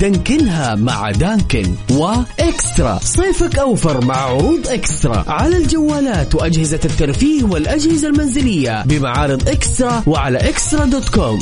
دانكنها 0.00 0.74
مع 0.74 1.10
دانكن 1.10 1.74
وإكسترا. 1.90 2.98
صيفك 3.02 3.58
أوفر 3.58 4.04
مع 4.04 4.16
عروض 4.16 4.68
إكسترا. 4.68 5.24
على 5.28 5.56
الجوالات 5.56 6.34
وأجهزة 6.34 6.80
الترفيه 6.84 7.44
والأجهزة 7.44 8.08
المنزلية 8.08 8.82
بمعارض 8.86 9.48
إكسترا 9.48 10.02
وعلى 10.06 10.38
إكسترا 10.38 10.84
دوت 10.84 11.08
كوم. 11.08 11.38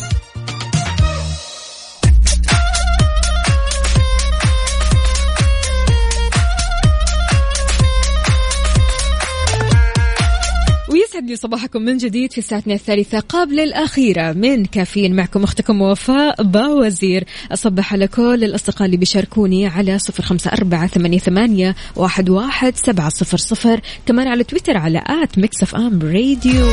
ويسعد 11.15 11.31
لي 11.31 11.37
صباحكم 11.37 11.83
من 11.83 11.97
جديد 11.97 12.33
في 12.33 12.41
ساعتنا 12.41 12.75
الثالثة 12.75 13.21
قبل 13.21 13.61
الأخيرة. 13.61 14.33
من 14.33 14.65
كافيين 14.65 15.17
معكم 15.17 15.43
أختكم 15.45 15.83
وفاء 15.83 16.43
باوزير. 16.43 17.25
أصبح 17.53 17.93
على 17.93 18.09
كل 18.09 18.45
الأصدقاء 18.45 18.87
اللي 18.87 18.97
بيشاركوني 18.97 19.67
على 19.67 19.99
صفر 19.99 20.23
خمسة 20.23 20.51
أربعة 20.53 20.87
ثمانية 21.19 21.75
واحد, 21.97 22.31
واحد 22.31 22.77
سبعة 22.77 23.09
صفر 23.09 23.37
صفر. 23.37 23.81
كمان 24.07 24.29
على 24.29 24.45
تويتر 24.45 24.77
على 24.77 25.03
at 25.07 25.39
Mix 25.39 25.63
FM 25.63 26.03
Radio. 26.03 26.73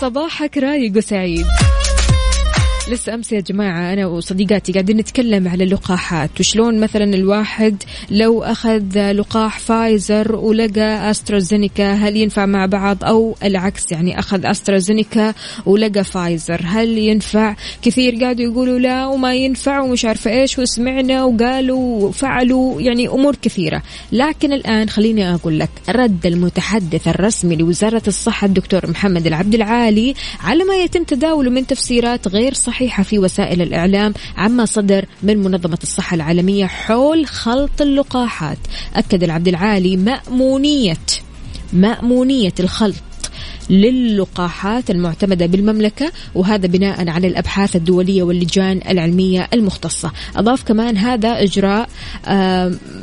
صباحك 0.00 0.58
رايق 0.58 0.96
وسعيد. 0.96 1.46
لسه 2.88 3.14
أمس 3.14 3.32
يا 3.32 3.40
جماعة 3.40 3.92
أنا 3.92 4.06
وصديقاتي 4.06 4.72
قاعدين 4.72 4.96
نتكلم 4.96 5.48
على 5.48 5.64
اللقاحات 5.64 6.30
وشلون 6.40 6.80
مثلا 6.80 7.04
الواحد 7.04 7.82
لو 8.10 8.42
أخذ 8.42 9.12
لقاح 9.12 9.58
فايزر 9.58 10.36
ولقى 10.36 11.10
أسترازينيكا 11.10 11.92
هل 11.92 12.16
ينفع 12.16 12.46
مع 12.46 12.66
بعض؟ 12.66 13.04
أو 13.04 13.36
العكس 13.44 13.92
يعني 13.92 14.18
أخذ 14.18 14.46
أسترازينيكا 14.46 15.34
ولقى 15.66 16.04
فايزر 16.04 16.60
هل 16.64 16.98
ينفع؟ 16.98 17.56
كثير 17.82 18.14
قاعدوا 18.14 18.44
يقولوا 18.44 18.78
لا 18.78 19.06
وما 19.06 19.34
ينفع 19.34 19.80
ومش 19.80 20.04
عارفة 20.04 20.30
إيش 20.30 20.58
وسمعنا 20.58 21.24
وقالوا 21.24 22.02
وفعلوا 22.02 22.80
يعني 22.80 23.08
أمور 23.08 23.36
كثيرة. 23.42 23.82
لكن 24.12 24.52
الآن 24.52 24.88
خليني 24.88 25.34
أقول 25.34 25.58
لك 25.58 25.70
رد 25.88 26.26
المتحدث 26.26 27.08
الرسمي 27.08 27.56
لوزارة 27.56 28.02
الصحة 28.06 28.46
الدكتور 28.46 28.90
محمد 28.90 29.26
العبد 29.26 29.54
العالي 29.54 30.14
على 30.40 30.64
ما 30.64 30.76
يتم 30.76 31.04
تداوله 31.04 31.50
من 31.50 31.66
تفسيرات 31.66 32.28
غير 32.28 32.54
صحيحة. 32.54 32.77
في 32.86 33.18
وسائل 33.18 33.62
الإعلام 33.62 34.14
عما 34.36 34.64
صدر 34.64 35.04
من 35.22 35.38
منظمة 35.38 35.78
الصحة 35.82 36.14
العالمية 36.14 36.66
حول 36.66 37.26
خلط 37.26 37.80
اللقاحات. 37.80 38.58
أكد 38.94 39.22
العبد 39.22 39.48
العالي 39.48 39.96
مامونيه 39.96 40.96
مأمونية 41.72 42.54
الخلط. 42.60 43.07
للقاحات 43.70 44.90
المعتمدة 44.90 45.46
بالمملكة 45.46 46.12
وهذا 46.34 46.66
بناء 46.66 47.08
على 47.08 47.26
الأبحاث 47.26 47.76
الدولية 47.76 48.22
واللجان 48.22 48.80
العلمية 48.88 49.48
المختصة. 49.52 50.12
أضاف 50.36 50.62
كمان 50.64 50.96
هذا 50.96 51.42
إجراء 51.42 51.88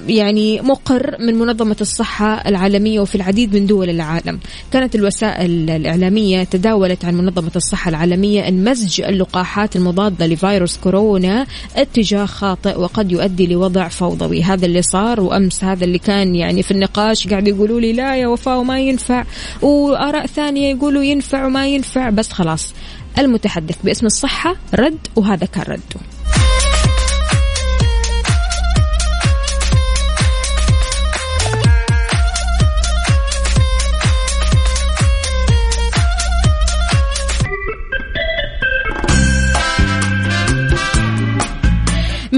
يعني 0.08 0.62
مقر 0.62 1.16
من 1.20 1.36
منظمة 1.36 1.76
الصحة 1.82 2.34
العالمية 2.50 3.00
وفي 3.00 3.16
العديد 3.16 3.56
من 3.56 3.66
دول 3.66 3.90
العالم. 3.90 4.40
كانت 4.72 4.96
الوسائل 4.96 5.70
الإعلامية 5.70 6.44
تداولت 6.44 7.06
عن 7.06 7.16
منظمة 7.16 7.52
الصحة 7.56 7.90
العالمية 7.90 8.48
أن 8.48 8.64
مزج 8.64 9.02
اللقاحات 9.02 9.76
المضادة 9.76 10.28
لفيروس 10.28 10.78
كورونا 10.78 11.46
اتجاه 11.76 12.26
خاطئ 12.26 12.80
وقد 12.80 13.12
يؤدي 13.12 13.48
لوضع 13.48 13.88
فوضوي. 13.88 14.44
هذا 14.44 14.66
اللي 14.66 14.82
صار 14.82 15.22
وأمس 15.22 15.64
هذا 15.64 15.84
اللي 15.86 16.00
كان 16.00 16.36
يعني 16.36 16.64
في 16.64 16.72
النقاش 16.72 17.28
قاعد 17.28 17.48
يقولوا 17.48 17.80
لي 17.80 17.94
لا 17.94 18.16
يا 18.16 18.28
وفاء 18.28 18.58
وما 18.60 18.80
ينفع. 18.80 19.24
وآراء 19.62 20.26
ثانية 20.26 20.55
يقولوا 20.58 21.04
ينفع 21.04 21.46
وما 21.46 21.68
ينفع 21.68 22.10
بس 22.10 22.32
خلاص. 22.32 22.74
المتحدث 23.18 23.76
باسم 23.84 24.06
الصحة 24.06 24.56
رد 24.74 25.08
وهذا 25.16 25.46
كان 25.46 25.64
رده 25.64 26.16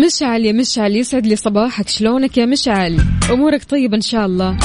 مشعل 0.06 0.46
يا 0.46 0.52
مشعل 0.52 0.96
يسعد 0.96 1.28
لي 1.28 1.36
صباحك. 1.36 1.90
شلونك 1.90 2.38
يا 2.38 2.46
مشعل؟ 2.46 3.00
أمورك 3.32 3.64
طيبة 3.64 3.96
إن 3.96 4.02
شاء 4.02 4.26
الله. 4.26 4.58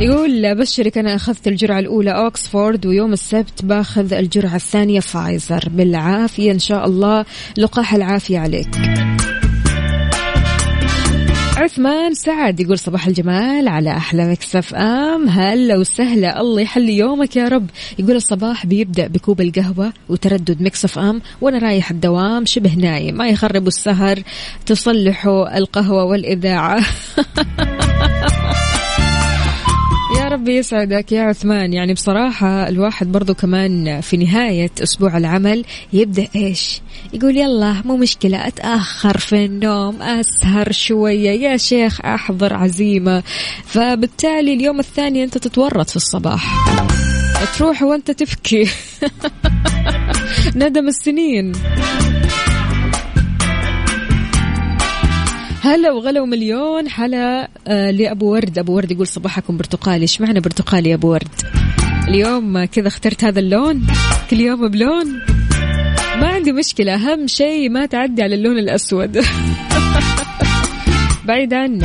يقول 0.00 0.46
ابشرك 0.46 0.98
أنا 0.98 1.14
أخذت 1.14 1.48
الجرعة 1.48 1.78
الأولى 1.78 2.10
أوكسفورد 2.10 2.86
ويوم 2.86 3.12
السبت 3.12 3.64
باخذ 3.64 4.12
الجرعة 4.12 4.56
الثانية 4.56 5.00
فايزر. 5.00 5.68
بالعافية 5.68 6.52
إن 6.52 6.58
شاء 6.58 6.86
الله 6.86 7.24
لقاح 7.58 7.94
العافية 7.94 8.38
عليك. 8.38 8.68
عثمان 11.56 12.14
سعد 12.14 12.60
يقول 12.60 12.78
صباح 12.78 13.06
الجمال 13.06 13.68
على 13.68 13.90
أحلى 13.90 14.30
Mix 14.30 14.74
FM. 14.74 15.28
هلا 15.28 15.76
وسهلا 15.76 16.40
الله 16.40 16.60
يحلي 16.60 16.96
يومك 16.96 17.36
يا 17.36 17.48
رب. 17.48 17.66
يقول 17.98 18.16
الصباح 18.16 18.66
بيبدأ 18.66 19.06
بكوب 19.06 19.40
القهوة 19.40 19.92
وتردد 20.08 20.62
Mix 20.62 20.98
FM 20.98 21.22
وأنا 21.40 21.58
رايح 21.58 21.90
الدوام 21.90 22.44
شبه 22.44 22.74
نايم. 22.74 23.14
ما 23.16 23.28
يخربوا 23.28 23.68
السهر 23.68 24.22
تصلحوا 24.66 25.58
القهوة 25.58 26.04
والإذاعة. 26.04 26.84
يا 30.40 30.44
رب 30.44 30.48
يسعدك 30.48 31.12
يا 31.12 31.22
عثمان. 31.22 31.72
يعني 31.72 31.94
بصراحة 31.94 32.68
الواحد 32.68 33.12
برضو 33.12 33.34
كمان 33.34 34.00
في 34.00 34.16
نهاية 34.16 34.70
أسبوع 34.82 35.16
العمل 35.16 35.64
يبدأ 35.92 36.28
إيش؟ 36.36 36.80
يقول 37.12 37.36
يلا 37.36 37.82
مو 37.84 37.96
مشكلة 37.96 38.46
أتأخر 38.46 39.18
في 39.18 39.44
النوم 39.44 40.02
أسهر 40.02 40.72
شوية. 40.72 41.30
يا 41.30 41.56
شيخ 41.56 42.00
أحضر 42.00 42.54
عزيمة. 42.54 43.22
فبالتالي 43.64 44.54
اليوم 44.54 44.78
الثاني 44.80 45.24
أنت 45.24 45.38
تتورط 45.38 45.90
في 45.90 45.96
الصباح. 45.96 46.54
تروح 47.58 47.82
وأنت 47.82 48.10
تبكي. 48.10 48.68
ندم 50.56 50.88
السنين. 50.88 51.52
هلا 55.62 55.92
وغلا 55.92 56.20
ومليون 56.20 56.88
حلا 56.88 57.48
آه 57.68 57.90
لأبو 57.90 58.32
ورد. 58.32 58.58
أبو 58.58 58.72
ورد 58.72 58.90
يقول 58.90 59.06
صباحكم 59.06 59.56
برتقالي. 59.56 60.02
إيش 60.02 60.20
معنى 60.20 60.40
برتقالي 60.40 60.90
يا 60.90 60.94
أبو 60.94 61.12
ورد؟ 61.12 61.28
اليوم 62.08 62.64
كذا 62.64 62.88
اخترت 62.88 63.24
هذا 63.24 63.40
اللون؟ 63.40 63.86
كل 64.30 64.40
يوم 64.40 64.68
بلون؟ 64.68 65.06
ما 66.20 66.26
عندي 66.26 66.52
مشكلة. 66.52 66.94
أهم 66.94 67.26
شيء 67.26 67.70
ما 67.70 67.86
تعدي 67.86 68.22
على 68.22 68.34
اللون 68.34 68.58
الأسود. 68.58 69.18
بعيد 71.26 71.54
عنك. 71.54 71.84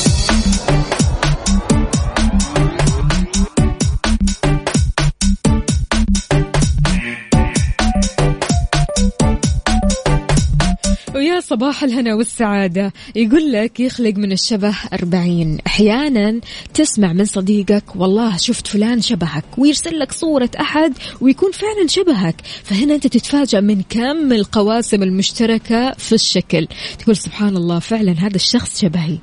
ويا 11.21 11.39
صباح 11.39 11.83
الهنا 11.83 12.15
والسعادة. 12.15 12.93
يقول 13.15 13.51
لك 13.51 13.79
يخلق 13.79 14.13
من 14.15 14.31
الشبه 14.31 14.75
أربعين. 14.93 15.57
أحيانا 15.67 16.39
تسمع 16.73 17.13
من 17.13 17.25
صديقك 17.25 17.95
والله 17.95 18.37
شفت 18.37 18.67
فلان 18.67 19.01
شبهك. 19.01 19.43
ويرسل 19.57 19.99
لك 19.99 20.11
صورة 20.11 20.49
أحد 20.59 20.93
ويكون 21.21 21.51
فعلا 21.51 21.87
شبهك. 21.87 22.35
فهنا 22.63 22.95
أنت 22.95 23.07
تتفاجأ 23.07 23.59
من 23.59 23.81
كم 23.89 24.33
القواسم 24.33 25.03
المشتركة 25.03 25.91
في 25.91 26.15
الشكل. 26.15 26.67
تقول 26.99 27.17
سبحان 27.17 27.57
الله 27.57 27.79
فعلا 27.79 28.11
هذا 28.11 28.35
الشخص 28.35 28.81
شبهي. 28.81 29.17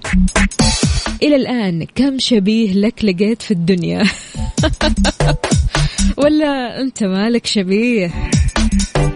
إلى 1.23 1.37
الآن 1.37 1.87
كم 1.95 2.19
شبيه 2.19 2.73
لك 2.73 3.05
لقيت 3.05 3.43
في 3.43 3.51
الدنيا؟ 3.51 4.05
ولا 6.23 6.81
أنت 6.81 7.05
مالك 7.05 7.47
شبيه؟ 7.47 8.31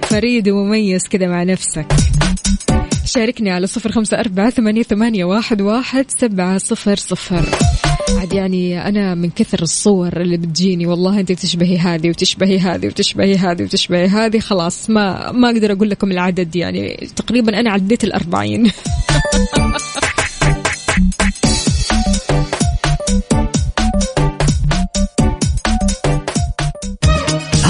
فريد 0.02 0.48
ومميز 0.48 1.02
كذا 1.02 1.26
مع 1.26 1.42
نفسك. 1.42 1.86
شاركني 3.14 3.50
على 3.50 3.66
صفر 3.66 3.92
خمسة 3.92 4.20
أربعة 4.20 4.50
ثمانية, 4.50 4.82
ثمانية 4.82 5.24
واحد, 5.24 5.60
واحد 5.60 6.10
سبعة 6.10 6.58
صفر 6.58 6.96
صفر. 6.96 7.44
عاد 8.18 8.32
يعني 8.32 8.88
أنا 8.88 9.14
من 9.14 9.30
كثر 9.30 9.62
الصور 9.62 10.20
اللي 10.20 10.36
بتجيني 10.36 10.86
والله 10.86 11.20
أنت 11.20 11.32
تشبهي 11.32 11.78
هذه 11.78 12.08
وتشبهي 12.08 12.58
هذه 12.58 12.86
وتشبهي 12.86 13.36
هذه 13.36 13.62
وتشبهي 13.62 14.06
هذه 14.06 14.38
خلاص 14.38 14.90
ما 14.90 15.32
ما 15.32 15.50
أقدر 15.50 15.72
أقول 15.72 15.90
لكم 15.90 16.12
العدد 16.12 16.56
يعني 16.56 17.08
تقريبا 17.16 17.60
أنا 17.60 17.70
عديت 17.70 18.04
الأربعين. 18.04 18.70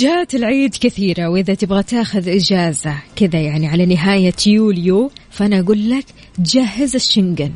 وجهات 0.00 0.34
العيد 0.34 0.74
كثيرة 0.80 1.28
وإذا 1.28 1.54
تبغى 1.54 1.82
تاخذ 1.82 2.28
إجازة 2.28 2.94
كذا 3.16 3.40
يعني 3.40 3.68
على 3.68 3.86
نهاية 3.86 4.34
يوليو 4.46 5.10
فأنا 5.30 5.60
أقول 5.60 5.90
لك 5.90 6.04
جهز 6.38 6.94
الشنغن. 6.94 7.52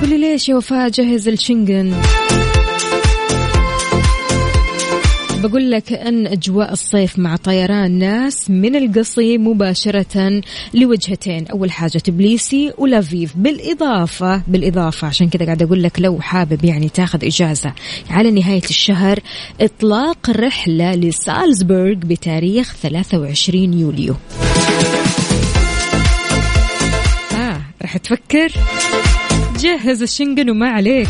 قولي 0.00 0.18
ليش 0.18 0.48
يا 0.48 0.56
وفاء 0.56 0.88
جهز 0.88 1.28
الشنغن؟ 1.28 1.94
بقول 5.42 5.70
لك 5.70 5.92
أن 5.92 6.26
أجواء 6.26 6.72
الصيف 6.72 7.18
مع 7.18 7.36
طيران 7.36 7.98
ناس 7.98 8.50
من 8.50 8.76
القصيم 8.76 9.46
مباشرة 9.48 10.42
لوجهتين. 10.74 11.46
أول 11.46 11.70
حاجة 11.70 11.98
تبليسي 11.98 12.72
ولافيف. 12.78 13.36
بالإضافة 13.36 14.42
بالإضافة 14.48 15.06
عشان 15.06 15.28
كذا 15.28 15.44
قاعد 15.44 15.62
أقول 15.62 15.82
لك 15.82 16.00
لو 16.00 16.20
حابب 16.20 16.64
يعني 16.64 16.88
تاخذ 16.88 17.24
إجازة 17.24 17.72
على 18.10 18.30
نهاية 18.30 18.62
الشهر 18.70 19.18
إطلاق 19.60 20.30
رحلة 20.30 20.94
لسالزبورغ 20.94 21.94
بتاريخ 21.94 22.76
23 22.82 23.74
يوليو. 23.74 24.14
آه 27.32 27.60
راح 27.82 27.96
تفكر؟ 27.96 28.52
جهز 29.60 30.02
الشنغن 30.02 30.50
وما 30.50 30.68
عليك. 30.68 31.08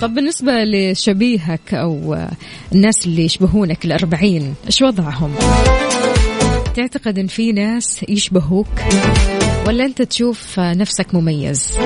طب 0.00 0.14
بالنسبة 0.14 0.52
لشبيهك 0.64 1.74
أو 1.74 2.16
الناس 2.72 3.06
اللي 3.06 3.24
يشبهونك 3.24 3.84
الأربعين 3.84 4.54
إيش 4.66 4.82
وضعهم؟ 4.82 5.34
تعتقد 6.76 7.18
أن 7.18 7.26
في 7.26 7.52
ناس 7.52 8.04
يشبهوك 8.08 8.66
ولا 9.66 9.84
أنت 9.84 10.02
تشوف 10.02 10.60
نفسك 10.60 11.14
مميز؟ 11.14 11.78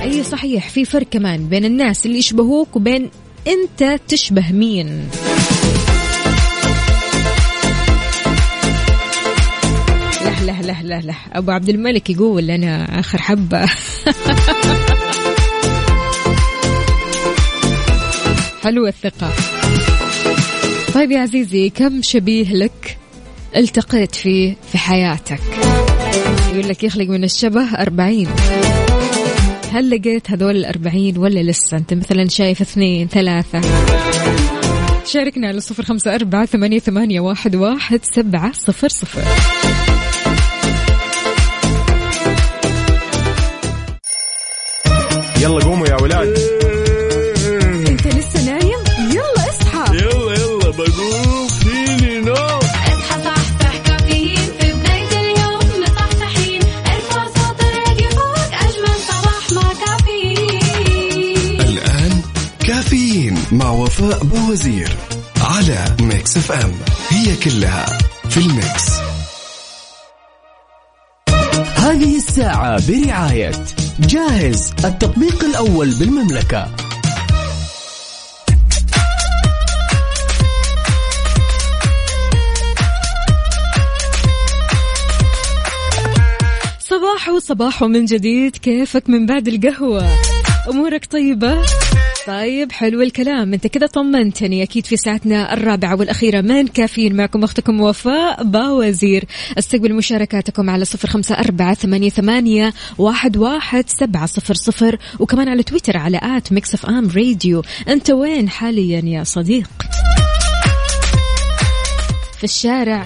أي 0.00 0.22
صحيح 0.22 0.68
في 0.68 0.84
فرق 0.84 1.06
كمان 1.10 1.48
بين 1.48 1.64
الناس 1.64 2.06
اللي 2.06 2.18
يشبهوك 2.18 2.76
وبين 2.76 3.10
أنت 3.46 4.00
تشبه 4.08 4.52
مين؟ 4.52 5.08
لا 10.46 10.62
لا 10.62 10.82
لا 10.82 11.00
لا 11.00 11.14
أبو 11.32 11.50
عبد 11.50 11.68
الملك 11.68 12.10
يقول 12.10 12.50
أنا 12.50 13.00
آخر 13.00 13.18
حبة 13.18 13.70
حلوة 18.64 18.88
الثقة. 18.88 19.32
طيب 20.94 21.10
يا 21.10 21.20
عزيزي 21.20 21.70
كم 21.70 22.02
شبيه 22.02 22.52
لك 22.52 22.98
التقيت 23.56 24.14
فيه 24.14 24.56
في 24.72 24.78
حياتك؟ 24.78 25.40
يقول 26.52 26.68
لك 26.68 26.84
يخلق 26.84 27.08
من 27.08 27.24
الشبه 27.24 27.74
أربعين. 27.74 28.28
هل 29.72 29.90
لقيت 29.90 30.30
هذول 30.30 30.56
الأربعين 30.56 31.18
ولا 31.18 31.40
لسه؟ 31.40 31.76
أنت 31.76 31.94
مثلا 31.94 32.28
شايف 32.28 32.60
اثنين 32.60 33.08
ثلاثة. 33.08 33.60
شاركنا 35.06 35.48
على 35.48 35.60
صفر 35.60 35.82
خمسة 35.82 36.14
أربعة 36.14 36.46
ثمانية, 36.46 36.78
ثمانية 36.78 37.20
واحد, 37.20 37.56
واحد 37.56 38.00
سبعة 38.02 38.52
صفر 38.52 38.88
صفر. 38.88 39.22
يلا 45.42 45.64
قوموا 45.64 45.86
يا 45.86 46.02
ولاد. 46.02 46.51
وفاء 64.02 64.24
باوزير 64.24 64.96
على 65.40 65.96
Mix 66.00 66.36
FM. 66.36 66.72
هي 67.08 67.36
كلها 67.36 67.86
في 68.28 68.36
ال 68.36 68.47
Mix. 68.47 68.90
هذه 71.76 72.16
الساعة 72.16 72.88
برعاية 72.88 73.52
جاهز 74.00 74.72
التطبيق 74.84 75.44
الأول 75.44 75.90
بالمملكة. 75.94 76.68
صباح 86.80 87.28
وصباح 87.28 87.82
من 87.82 88.04
جديد. 88.04 88.56
كيفك 88.56 89.08
من 89.08 89.26
بعد 89.26 89.48
القهوة؟ 89.48 90.08
أمورك 90.68 91.06
طيبة؟ 91.06 91.62
طيب 92.26 92.72
حلو 92.72 93.02
الكلام. 93.02 93.52
انت 93.52 93.66
كذا 93.66 93.86
طمنتني. 93.86 94.62
أكيد 94.62 94.86
في 94.86 94.96
ساعتنا 94.96 95.54
الرابعة 95.54 95.96
والأخيرة. 95.96 96.40
من 96.40 96.66
كافيين 96.66 97.16
معكم 97.16 97.44
أختكم 97.44 97.80
وفاء 97.80 98.44
باوزير. 98.44 99.24
استقبل 99.58 99.94
مشاركاتكم 99.94 100.70
على 100.70 100.84
صفر 100.84 101.08
خمسة 101.08 101.34
أربعة 101.34 101.74
ثمانية, 101.74 102.10
ثمانية 102.10 102.72
واحد, 102.98 103.36
واحد 103.36 103.84
سبعة 103.88 104.26
صفر 104.26 104.54
صفر. 104.54 104.98
وكمان 105.18 105.48
على 105.48 105.62
تويتر 105.62 105.96
على 105.96 106.20
at 106.22 106.52
Mix 106.52 106.74
FM 106.74 107.08
Radio. 107.16 107.62
أنت 107.88 108.10
وين 108.10 108.48
حاليا 108.48 109.02
يا 109.04 109.24
صديق؟ 109.24 109.70
في 112.38 112.44
الشارع 112.44 113.02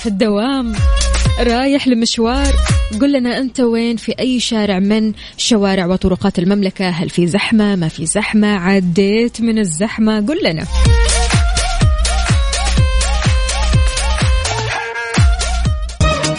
في 0.00 0.06
الدوام. 0.06 0.72
رايح 1.42 1.88
لمشوار. 1.88 2.54
قل 3.00 3.12
لنا 3.12 3.38
أنت 3.38 3.60
وين 3.60 3.96
في 3.96 4.14
أي 4.20 4.40
شارع 4.40 4.78
من 4.78 5.12
شوارع 5.36 5.86
وطرقات 5.86 6.38
المملكة؟ 6.38 6.88
هل 6.88 7.10
في 7.10 7.26
زحمة؟ 7.26 7.76
ما 7.76 7.88
في 7.88 8.06
زحمة؟ 8.06 8.48
عديت 8.48 9.40
من 9.40 9.58
الزحمة. 9.58 10.26
قل 10.26 10.38
لنا. 10.44 10.66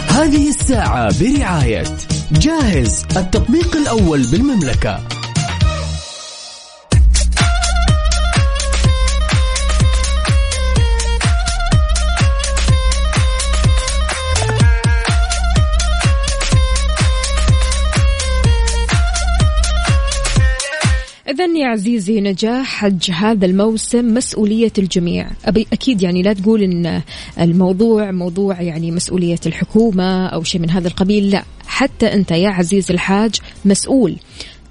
هذه 0.09 0.49
الساعة 0.49 1.19
برعاية 1.19 1.83
جاهز 2.31 3.05
التطبيق 3.17 3.75
الأول 3.75 4.23
بالمملكة. 4.31 5.20
إذا 21.31 21.45
يا 21.45 21.67
عزيزي 21.67 22.21
نجاح 22.21 22.65
حج 22.65 23.11
هذا 23.11 23.45
الموسم 23.45 24.13
مسؤولية 24.13 24.71
الجميع. 24.77 25.27
أبي 25.45 25.67
أكيد 25.73 26.01
يعني 26.01 26.21
لا 26.21 26.33
تقول 26.33 26.63
إن 26.63 27.01
الموضوع 27.39 28.11
موضوع 28.11 28.61
يعني 28.61 28.91
مسؤولية 28.91 29.39
الحكومة 29.45 30.27
أو 30.27 30.43
شيء 30.43 30.61
من 30.61 30.69
هذا 30.69 30.87
القبيل 30.87 31.29
لا. 31.29 31.43
حتى 31.67 32.13
أنت 32.13 32.31
يا 32.31 32.49
عزيز 32.49 32.91
الحاج 32.91 33.35
مسؤول. 33.65 34.15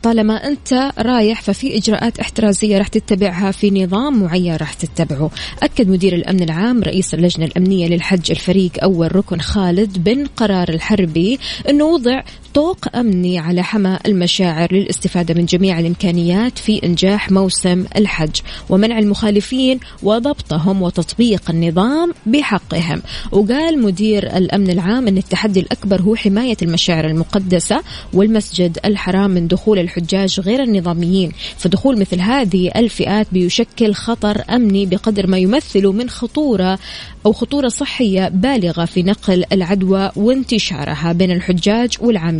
طالما 0.03 0.46
أنت 0.46 0.92
رايح 0.99 1.42
ففي 1.42 1.77
إجراءات 1.77 2.18
احترازية 2.18 2.79
راح 2.79 2.88
تتبعها 2.88 3.51
في 3.51 3.70
نظام 3.70 4.23
معين 4.23 4.57
راح 4.57 4.73
تتبعه. 4.73 5.31
أكد 5.62 5.88
مدير 5.88 6.14
الأمن 6.14 6.42
العام 6.42 6.83
رئيس 6.83 7.14
اللجنة 7.14 7.44
الأمنية 7.44 7.88
للحج 7.88 8.31
الفريق 8.31 8.73
أول 8.83 9.16
ركن 9.16 9.40
خالد 9.40 10.05
بن 10.05 10.27
قرار 10.27 10.68
الحربي 10.68 11.38
أنه 11.68 11.85
وضع 11.85 12.23
طوق 12.55 12.97
أمني 12.97 13.39
على 13.39 13.63
حمى 13.63 13.99
المشاعر 14.07 14.73
للاستفادة 14.73 15.35
من 15.35 15.47
جميع 15.47 15.79
الإمكانيات 15.79 16.59
في 16.59 16.81
إنجاح 16.85 17.31
موسم 17.31 17.85
الحج 17.97 18.41
ومنع 18.69 18.99
المخالفين 18.99 19.81
وضبطهم 20.03 20.83
وتطبيق 20.83 21.51
النظام 21.51 22.13
بحقهم. 22.27 23.03
وقال 23.33 23.83
مدير 23.83 24.37
الأمن 24.37 24.71
العام 24.71 25.09
أن 25.09 25.19
التحدي 25.19 25.61
الأكبر 25.61 26.03
هو 26.03 26.17
حماية 26.17 26.57
المشاعر 26.63 27.07
المقدسة 27.07 27.81
والمسجد 28.13 28.79
الحرام 28.85 29.31
من 29.31 29.49
دخول 29.49 29.79
الحجاج 29.79 30.41
غير 30.41 30.63
النظاميين. 30.63 31.33
فدخول 31.57 32.01
مثل 32.01 32.21
هذه 32.21 32.71
الفئات 32.77 33.27
بيشكل 33.33 33.95
خطر 33.95 34.43
أمني 34.51 34.87
بقدر 34.87 35.27
ما 35.27 35.39
يمثل 35.39 35.87
من 35.87 36.11
خطورة 36.11 36.79
أو 37.27 37.33
خطورة 37.33 37.69
صحية 37.69 38.29
بالغة 38.29 38.85
في 38.85 39.03
نقل 39.03 39.45
العدوى 39.53 40.11
وانتشارها 40.17 41.13
بين 41.13 41.31
الحجاج 41.31 41.97
والعاملين. 42.01 42.39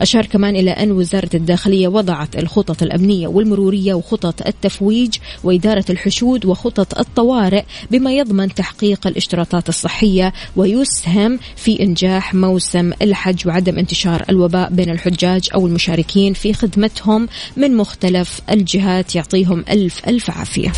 أشار 0.00 0.26
كمان 0.26 0.56
إلى 0.56 0.70
أن 0.70 0.92
وزارة 0.92 1.30
الداخلية 1.34 1.88
وضعت 1.88 2.36
الخطط 2.36 2.82
الأمنية 2.82 3.28
والمرورية 3.28 3.94
وخطط 3.94 4.46
التفويج 4.46 5.16
وإدارة 5.44 5.84
الحشود 5.90 6.46
وخطط 6.46 6.98
الطوارئ 6.98 7.62
بما 7.90 8.12
يضمن 8.12 8.54
تحقيق 8.54 9.06
الاشتراطات 9.06 9.68
الصحية 9.68 10.32
ويسهم 10.56 11.38
في 11.56 11.82
إنجاح 11.82 12.34
موسم 12.34 12.92
الحج 13.02 13.48
وعدم 13.48 13.78
انتشار 13.78 14.24
الوباء 14.30 14.70
بين 14.70 14.90
الحجاج 14.90 15.48
أو 15.54 15.66
المشاركين 15.66 16.32
في 16.32 16.52
خدمتهم 16.52 17.28
من 17.56 17.76
مختلف 17.76 18.40
الجهات. 18.50 19.14
يعطيهم 19.14 19.64
ألف 19.70 20.08
ألف 20.08 20.30
عافية. 20.30 20.72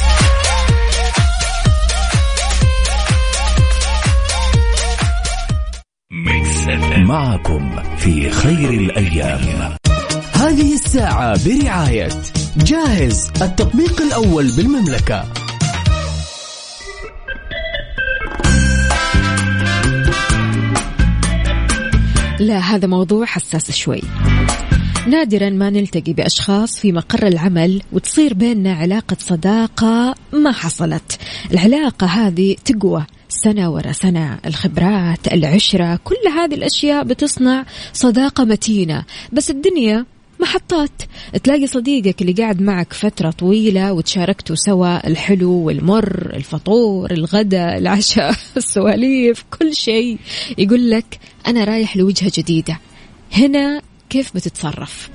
معكم 6.78 7.70
في 7.96 8.30
خير 8.30 8.70
الأيام. 8.70 9.76
هذه 10.32 10.74
الساعة 10.74 11.48
برعاية 11.48 12.08
جاهز 12.56 13.30
التطبيق 13.42 14.00
الأول 14.00 14.50
بالمملكة. 14.56 15.24
لا 22.40 22.58
هذا 22.58 22.86
موضوع 22.86 23.26
حساس 23.26 23.70
شوي. 23.70 24.00
نادرا 25.06 25.50
ما 25.50 25.70
نلتقي 25.70 26.12
بأشخاص 26.12 26.78
في 26.78 26.92
مقر 26.92 27.26
العمل 27.26 27.82
وتصير 27.92 28.34
بيننا 28.34 28.74
علاقة 28.74 29.16
صداقة 29.20 30.14
ما 30.32 30.52
حصلت. 30.52 31.18
العلاقة 31.52 32.06
هذه 32.06 32.56
تقوى. 32.64 33.06
سنة 33.30 33.70
ورا 33.70 33.92
سنة 33.92 34.38
الخبرات 34.46 35.32
العشرة 35.32 36.00
كل 36.04 36.28
هذه 36.36 36.54
الأشياء 36.54 37.04
بتصنع 37.04 37.64
صداقة 37.92 38.44
متينة. 38.44 39.04
بس 39.32 39.50
الدنيا 39.50 40.06
محطات. 40.40 41.02
تلاقي 41.44 41.66
صديقك 41.66 42.22
اللي 42.22 42.32
قاعد 42.32 42.62
معك 42.62 42.92
فترة 42.92 43.30
طويلة 43.30 43.92
وتشاركتوا 43.92 44.56
سوا 44.56 45.06
الحلو 45.06 45.52
والمر 45.52 46.32
الفطور 46.34 47.10
الغداء 47.10 47.78
العشاء 47.78 48.34
السواليف 48.56 49.44
كل 49.58 49.74
شيء. 49.74 50.18
يقول 50.58 50.90
لك 50.90 51.18
أنا 51.46 51.64
رايح 51.64 51.96
لوجهة 51.96 52.32
جديدة. 52.36 52.78
هنا 53.32 53.82
كيف 54.10 54.34
بتتصرف؟ 54.34 55.10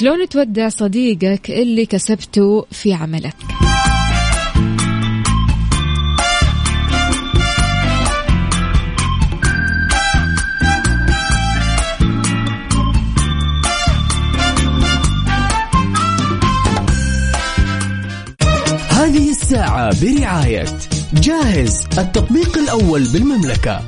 شلون 0.00 0.28
تودع 0.28 0.68
صديقك 0.68 1.50
اللي 1.50 1.86
كسبته 1.86 2.66
في 2.70 2.92
عملك؟ 2.92 3.57
الساعة 19.48 20.04
برعاية 20.04 20.64
جاهز 21.12 21.86
التطبيق 21.98 22.58
الأول 22.58 23.04
بالمملكة. 23.12 23.80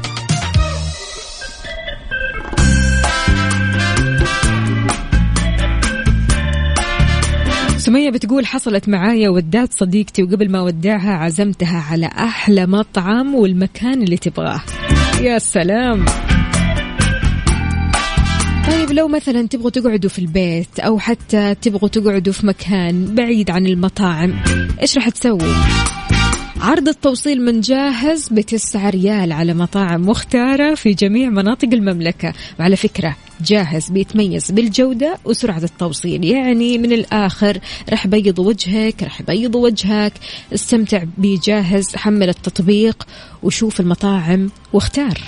سمية 7.77 8.11
بتقول 8.11 8.47
حصلت 8.47 8.89
معايا 8.89 9.29
ودعت 9.29 9.73
صديقتي 9.73 10.23
وقبل 10.23 10.51
ما 10.51 10.61
ودعها 10.61 11.13
عزمتها 11.13 11.85
على 11.91 12.07
أحلى 12.07 12.67
مطعم 12.67 13.35
والمكان 13.35 14.03
اللي 14.03 14.17
تبغاه. 14.17 14.63
يا 15.21 15.39
سلام! 15.39 16.05
طيب 18.69 18.93
لو 18.93 19.09
مثلا 19.09 19.49
تبغوا 19.49 19.71
تقعدوا 19.71 20.11
في 20.11 20.19
البيت 20.19 20.81
أو 20.81 20.99
حتى 20.99 21.55
تبغوا 21.55 21.89
تقعدوا 21.89 22.33
في 22.33 22.47
مكان 22.47 23.15
بعيد 23.15 23.51
عن 23.51 23.67
المطاعم 23.67 24.35
إيش 24.81 24.97
راح 24.97 25.09
تسووا؟ 25.09 25.81
عرض 26.61 26.89
التوصيل 26.89 27.45
من 27.45 27.61
جاهز 27.61 28.29
بتسعة 28.29 28.91
ريال 28.91 29.33
على 29.33 29.55
مطاعم 29.55 30.09
مختارة 30.09 30.75
في 30.75 30.95
جميع 30.95 31.31
مناطق 31.31 31.69
المملكة. 31.73 32.33
وعلى 32.61 32.77
فكرة 32.77 33.17
جاهز 33.41 33.91
بيتميز 33.91 34.51
بالجودة 34.51 35.19
وسرعة 35.25 35.65
التوصيل. 35.65 36.25
يعني 36.25 36.79
من 36.79 36.93
الآخر 36.93 37.59
رح 37.93 38.07
بيض 38.07 38.39
وجهك 38.39 39.03
رح 39.03 39.23
بيض 39.23 39.55
وجهك. 39.55 40.13
استمتع 40.55 41.03
بجاهز 41.19 41.97
حمل 41.97 42.29
التطبيق 42.29 43.07
وشوف 43.43 43.81
المطاعم 43.81 44.51
واختار. 44.73 45.19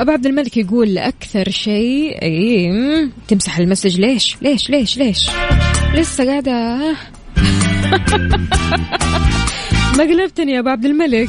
أبو 0.00 0.10
عبد 0.10 0.26
الملك 0.26 0.56
يقول 0.56 0.98
أكثر 0.98 1.50
شيء 1.50 2.18
تمسح 3.28 3.58
المسج 3.58 4.00
ليش؟ 4.00 4.36
ليش؟ 4.42 4.70
ليش؟ 4.70 4.98
ليش؟ 4.98 5.30
لسه 5.94 6.26
قاعدة. 6.26 6.52
ما 9.96 10.04
قلبتني 10.04 10.52
يا 10.52 10.60
أبو 10.60 10.68
عبد 10.68 10.84
الملك. 10.84 11.28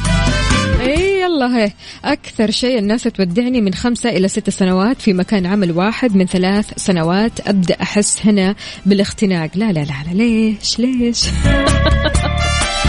إي 0.82 1.22
يلا 1.22 1.58
هي. 1.58 1.72
أكثر 2.06 2.52
شيء 2.52 2.80
الناس 2.80 3.04
تودعني 3.04 3.62
من 3.62 3.74
خمسة 3.74 4.10
إلى 4.10 4.28
ست 4.28 4.50
سنوات 4.50 5.02
في 5.02 5.14
مكان 5.14 5.46
عمل 5.46 5.72
واحد 5.72 6.16
من 6.16 6.26
ثلاث 6.26 6.74
سنوات. 6.76 7.48
أبدأ 7.48 7.76
أحس 7.82 8.26
هنا 8.26 8.56
بالاختناق. 8.86 9.50
لا 9.56 9.72
لا 9.72 9.80
لا, 9.80 10.04
لا 10.08 10.14
ليش؟ 10.14 10.80
ليش؟ 10.80 11.24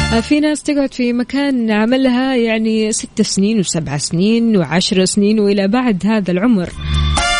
في 0.09 0.40
ناس 0.40 0.62
تقعد 0.62 0.94
في 0.94 1.12
مكان 1.12 1.71
عملها 1.71 2.37
يعني 2.37 2.92
ست 2.92 3.23
سنين 3.23 3.59
وسبع 3.59 3.99
سنين 3.99 4.57
وعشر 4.57 5.05
سنين 5.05 5.40
وإلى 5.40 5.68
بعد 5.68 6.07
هذا 6.07 6.31
العمر. 6.31 6.71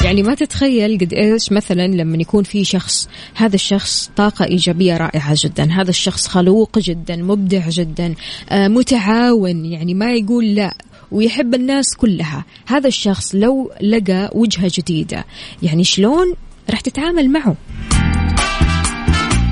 يعني 0.05 0.23
ما 0.23 0.35
تتخيل 0.35 0.99
قد 0.99 1.13
إيش 1.13 1.53
مثلا 1.53 1.87
لما 1.87 2.17
يكون 2.17 2.45
في 2.45 2.65
شخص 2.65 3.09
هذا 3.35 3.55
الشخص 3.55 4.11
طاقة 4.17 4.45
إيجابية 4.45 4.97
رائعة 4.97 5.35
جدا 5.37 5.73
هذا 5.73 5.91
الشخص 5.91 6.27
خلوق 6.27 6.79
جدا 6.79 7.17
مبدع 7.17 7.69
جدا 7.69 8.15
آه، 8.51 8.69
متعاون 8.69 9.65
يعني 9.65 9.95
ما 9.95 10.13
يقول 10.13 10.55
لا 10.55 10.75
ويحب 11.13 11.55
الناس 11.55 11.97
كلها. 11.97 12.45
هذا 12.67 12.89
الشخص 12.89 13.35
لو 13.35 13.73
لقى 13.83 14.31
وجهة 14.35 14.71
جديدة 14.75 15.25
يعني 15.63 15.85
شلون 15.85 16.35
راح 16.71 16.81
تتعامل 16.81 17.31
معه؟ 17.31 17.57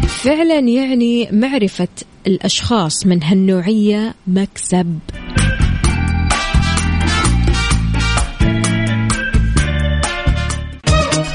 فعلا 0.09 0.59
يعني 0.59 1.29
معرفة 1.33 1.89
الأشخاص 2.27 3.07
من 3.07 3.23
هالنوعية 3.23 4.15
مكسب. 4.27 4.99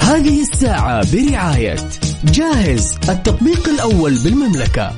هذه 0.01 0.41
الساعة 0.41 1.11
برعاية 1.13 1.75
جاهز 2.23 2.97
التطبيق 3.09 3.69
الأول 3.69 4.17
بالمملكة. 4.23 4.91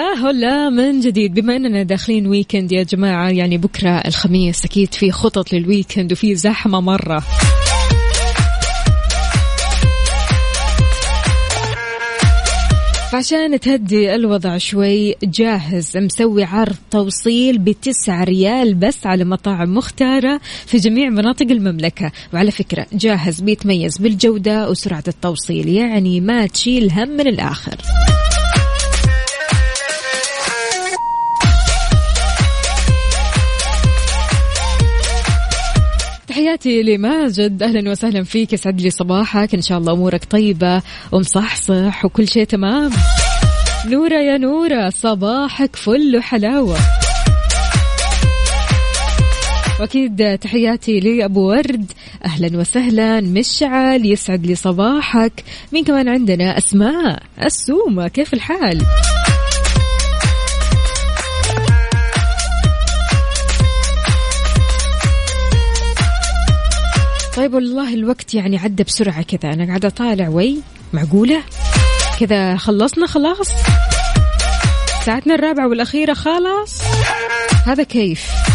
هلا 0.00 0.70
من 0.70 1.00
جديد. 1.00 1.34
بما 1.34 1.56
أننا 1.56 1.82
داخلين 1.82 2.26
weekend 2.26 2.72
يا 2.72 2.82
جماعة 2.82 3.28
يعني 3.28 3.58
بكرة 3.58 3.90
الخميس 3.90 4.64
أكيد 4.64 4.94
في 4.94 5.10
خطط 5.10 5.52
لل 5.52 5.65
weekend 5.65 6.12
وفي 6.12 6.34
زحمة 6.34 6.80
مرة. 6.80 7.22
فعشان 13.12 13.60
تهدي 13.60 14.14
الوضع 14.14 14.58
شوي 14.58 15.14
جاهز 15.22 15.96
مسوي 15.96 16.44
عرض 16.44 16.76
توصيل 16.90 17.58
بتسعة 17.58 18.24
ريال 18.24 18.74
بس 18.74 19.06
على 19.06 19.24
مطاعم 19.24 19.74
مختارة 19.74 20.40
في 20.66 20.78
جميع 20.78 21.08
مناطق 21.08 21.46
المملكة. 21.50 22.12
وعلى 22.34 22.50
فكرة 22.50 22.86
جاهز 22.92 23.40
بيتميز 23.40 23.98
بالجودة 23.98 24.70
وسرعة 24.70 25.04
التوصيل 25.08 25.68
يعني 25.68 26.20
ما 26.20 26.46
تشيل 26.46 26.92
هم 26.92 27.08
من 27.08 27.26
الآخر. 27.28 27.76
تحياتي 36.30 36.82
لماجد 36.82 37.62
أهلا 37.62 37.90
وسهلا 37.90 38.24
فيك. 38.24 38.52
يسعد 38.52 38.80
لي 38.80 38.90
صباحك. 38.90 39.54
إن 39.54 39.62
شاء 39.62 39.78
الله 39.78 39.92
أمورك 39.92 40.24
طيبة. 40.24 40.82
ومصحصح 41.12 42.04
وكل 42.04 42.28
شيء 42.28 42.44
تمام. 42.44 42.90
نورة 43.86 44.14
يا 44.14 44.38
نورة 44.38 44.90
صباحك 44.90 45.76
فل 45.76 46.16
وحلاوة. 46.16 46.76
وأكيد 49.80 50.38
تحياتي 50.38 51.00
لأبو 51.00 51.40
ورد. 51.40 51.92
أهلا 52.24 52.58
وسهلا. 52.58 53.20
مشعل 53.20 54.06
يسعد 54.06 54.46
لي 54.46 54.54
صباحك. 54.54 55.44
مين 55.72 55.84
كمان 55.84 56.08
عندنا؟ 56.08 56.58
أسماء. 56.58 57.22
السومه 57.44 58.08
كيف 58.08 58.34
الحال؟ 58.34 58.82
طيب 67.36 67.54
والله 67.54 67.94
الوقت 67.94 68.34
يعني 68.34 68.58
عدى 68.58 68.82
بسرعة 68.82 69.22
كذا. 69.22 69.52
أنا 69.52 69.66
قاعدة 69.66 69.88
طالع 69.88 70.28
وي 70.28 70.56
معقولة؟ 70.92 71.42
كذا 72.20 72.56
خلصنا 72.56 73.06
خلاص؟ 73.06 73.48
ساعتنا 75.06 75.34
الرابعة 75.34 75.68
والأخيرة 75.68 76.14
خلاص؟ 76.14 76.82
هذا 77.66 77.82
كيف؟ 77.82 78.49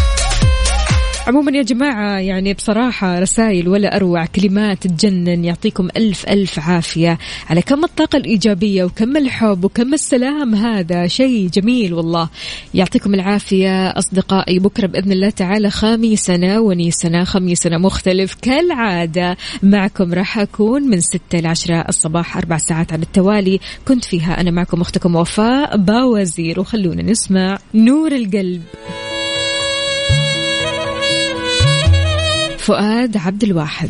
عموما 1.26 1.52
يا 1.52 1.62
جماعة 1.62 2.18
يعني 2.18 2.54
بصراحة 2.54 3.18
رسائل 3.18 3.68
ولا 3.68 3.96
أروع 3.96 4.26
كلمات 4.26 4.86
تجنن 4.86 5.44
يعطيكم 5.44 5.88
ألف 5.96 6.28
ألف 6.28 6.58
عافية. 6.58 7.18
على 7.50 7.62
كم 7.62 7.84
الطاقة 7.84 8.16
الإيجابية 8.16 8.84
وكم 8.84 9.16
الحب 9.16 9.64
وكم 9.64 9.94
السلام 9.94 10.54
هذا؟ 10.54 11.06
شيء 11.06 11.48
جميل 11.48 11.94
والله. 11.94 12.28
يعطيكم 12.74 13.14
العافية 13.14 13.88
أصدقائي 13.88 14.58
بكرة 14.58 14.86
بإذن 14.86 15.12
الله 15.12 15.30
تعالى 15.30 15.70
خميسنا 15.70 16.58
ونيسنا 16.58 17.24
خميسنا 17.24 17.78
مختلف 17.78 18.34
كالعادة. 18.42 19.36
معكم 19.62 20.14
راح 20.14 20.38
أكون 20.38 20.82
من 20.82 21.00
ستة 21.00 21.40
لعشرة 21.40 21.84
الصباح 21.88 22.36
أربع 22.36 22.58
ساعات 22.58 22.92
على 22.92 23.02
التوالي. 23.02 23.60
كنت 23.88 24.04
فيها 24.04 24.40
أنا 24.40 24.50
معكم 24.50 24.80
أختكم 24.80 25.16
وفاء 25.16 25.76
باوزير. 25.76 26.60
وخلونا 26.60 27.02
نسمع 27.02 27.58
نور 27.74 28.12
القلب. 28.12 28.62
فؤاد 32.66 33.16
عبد 33.16 33.44
الواحد. 33.44 33.88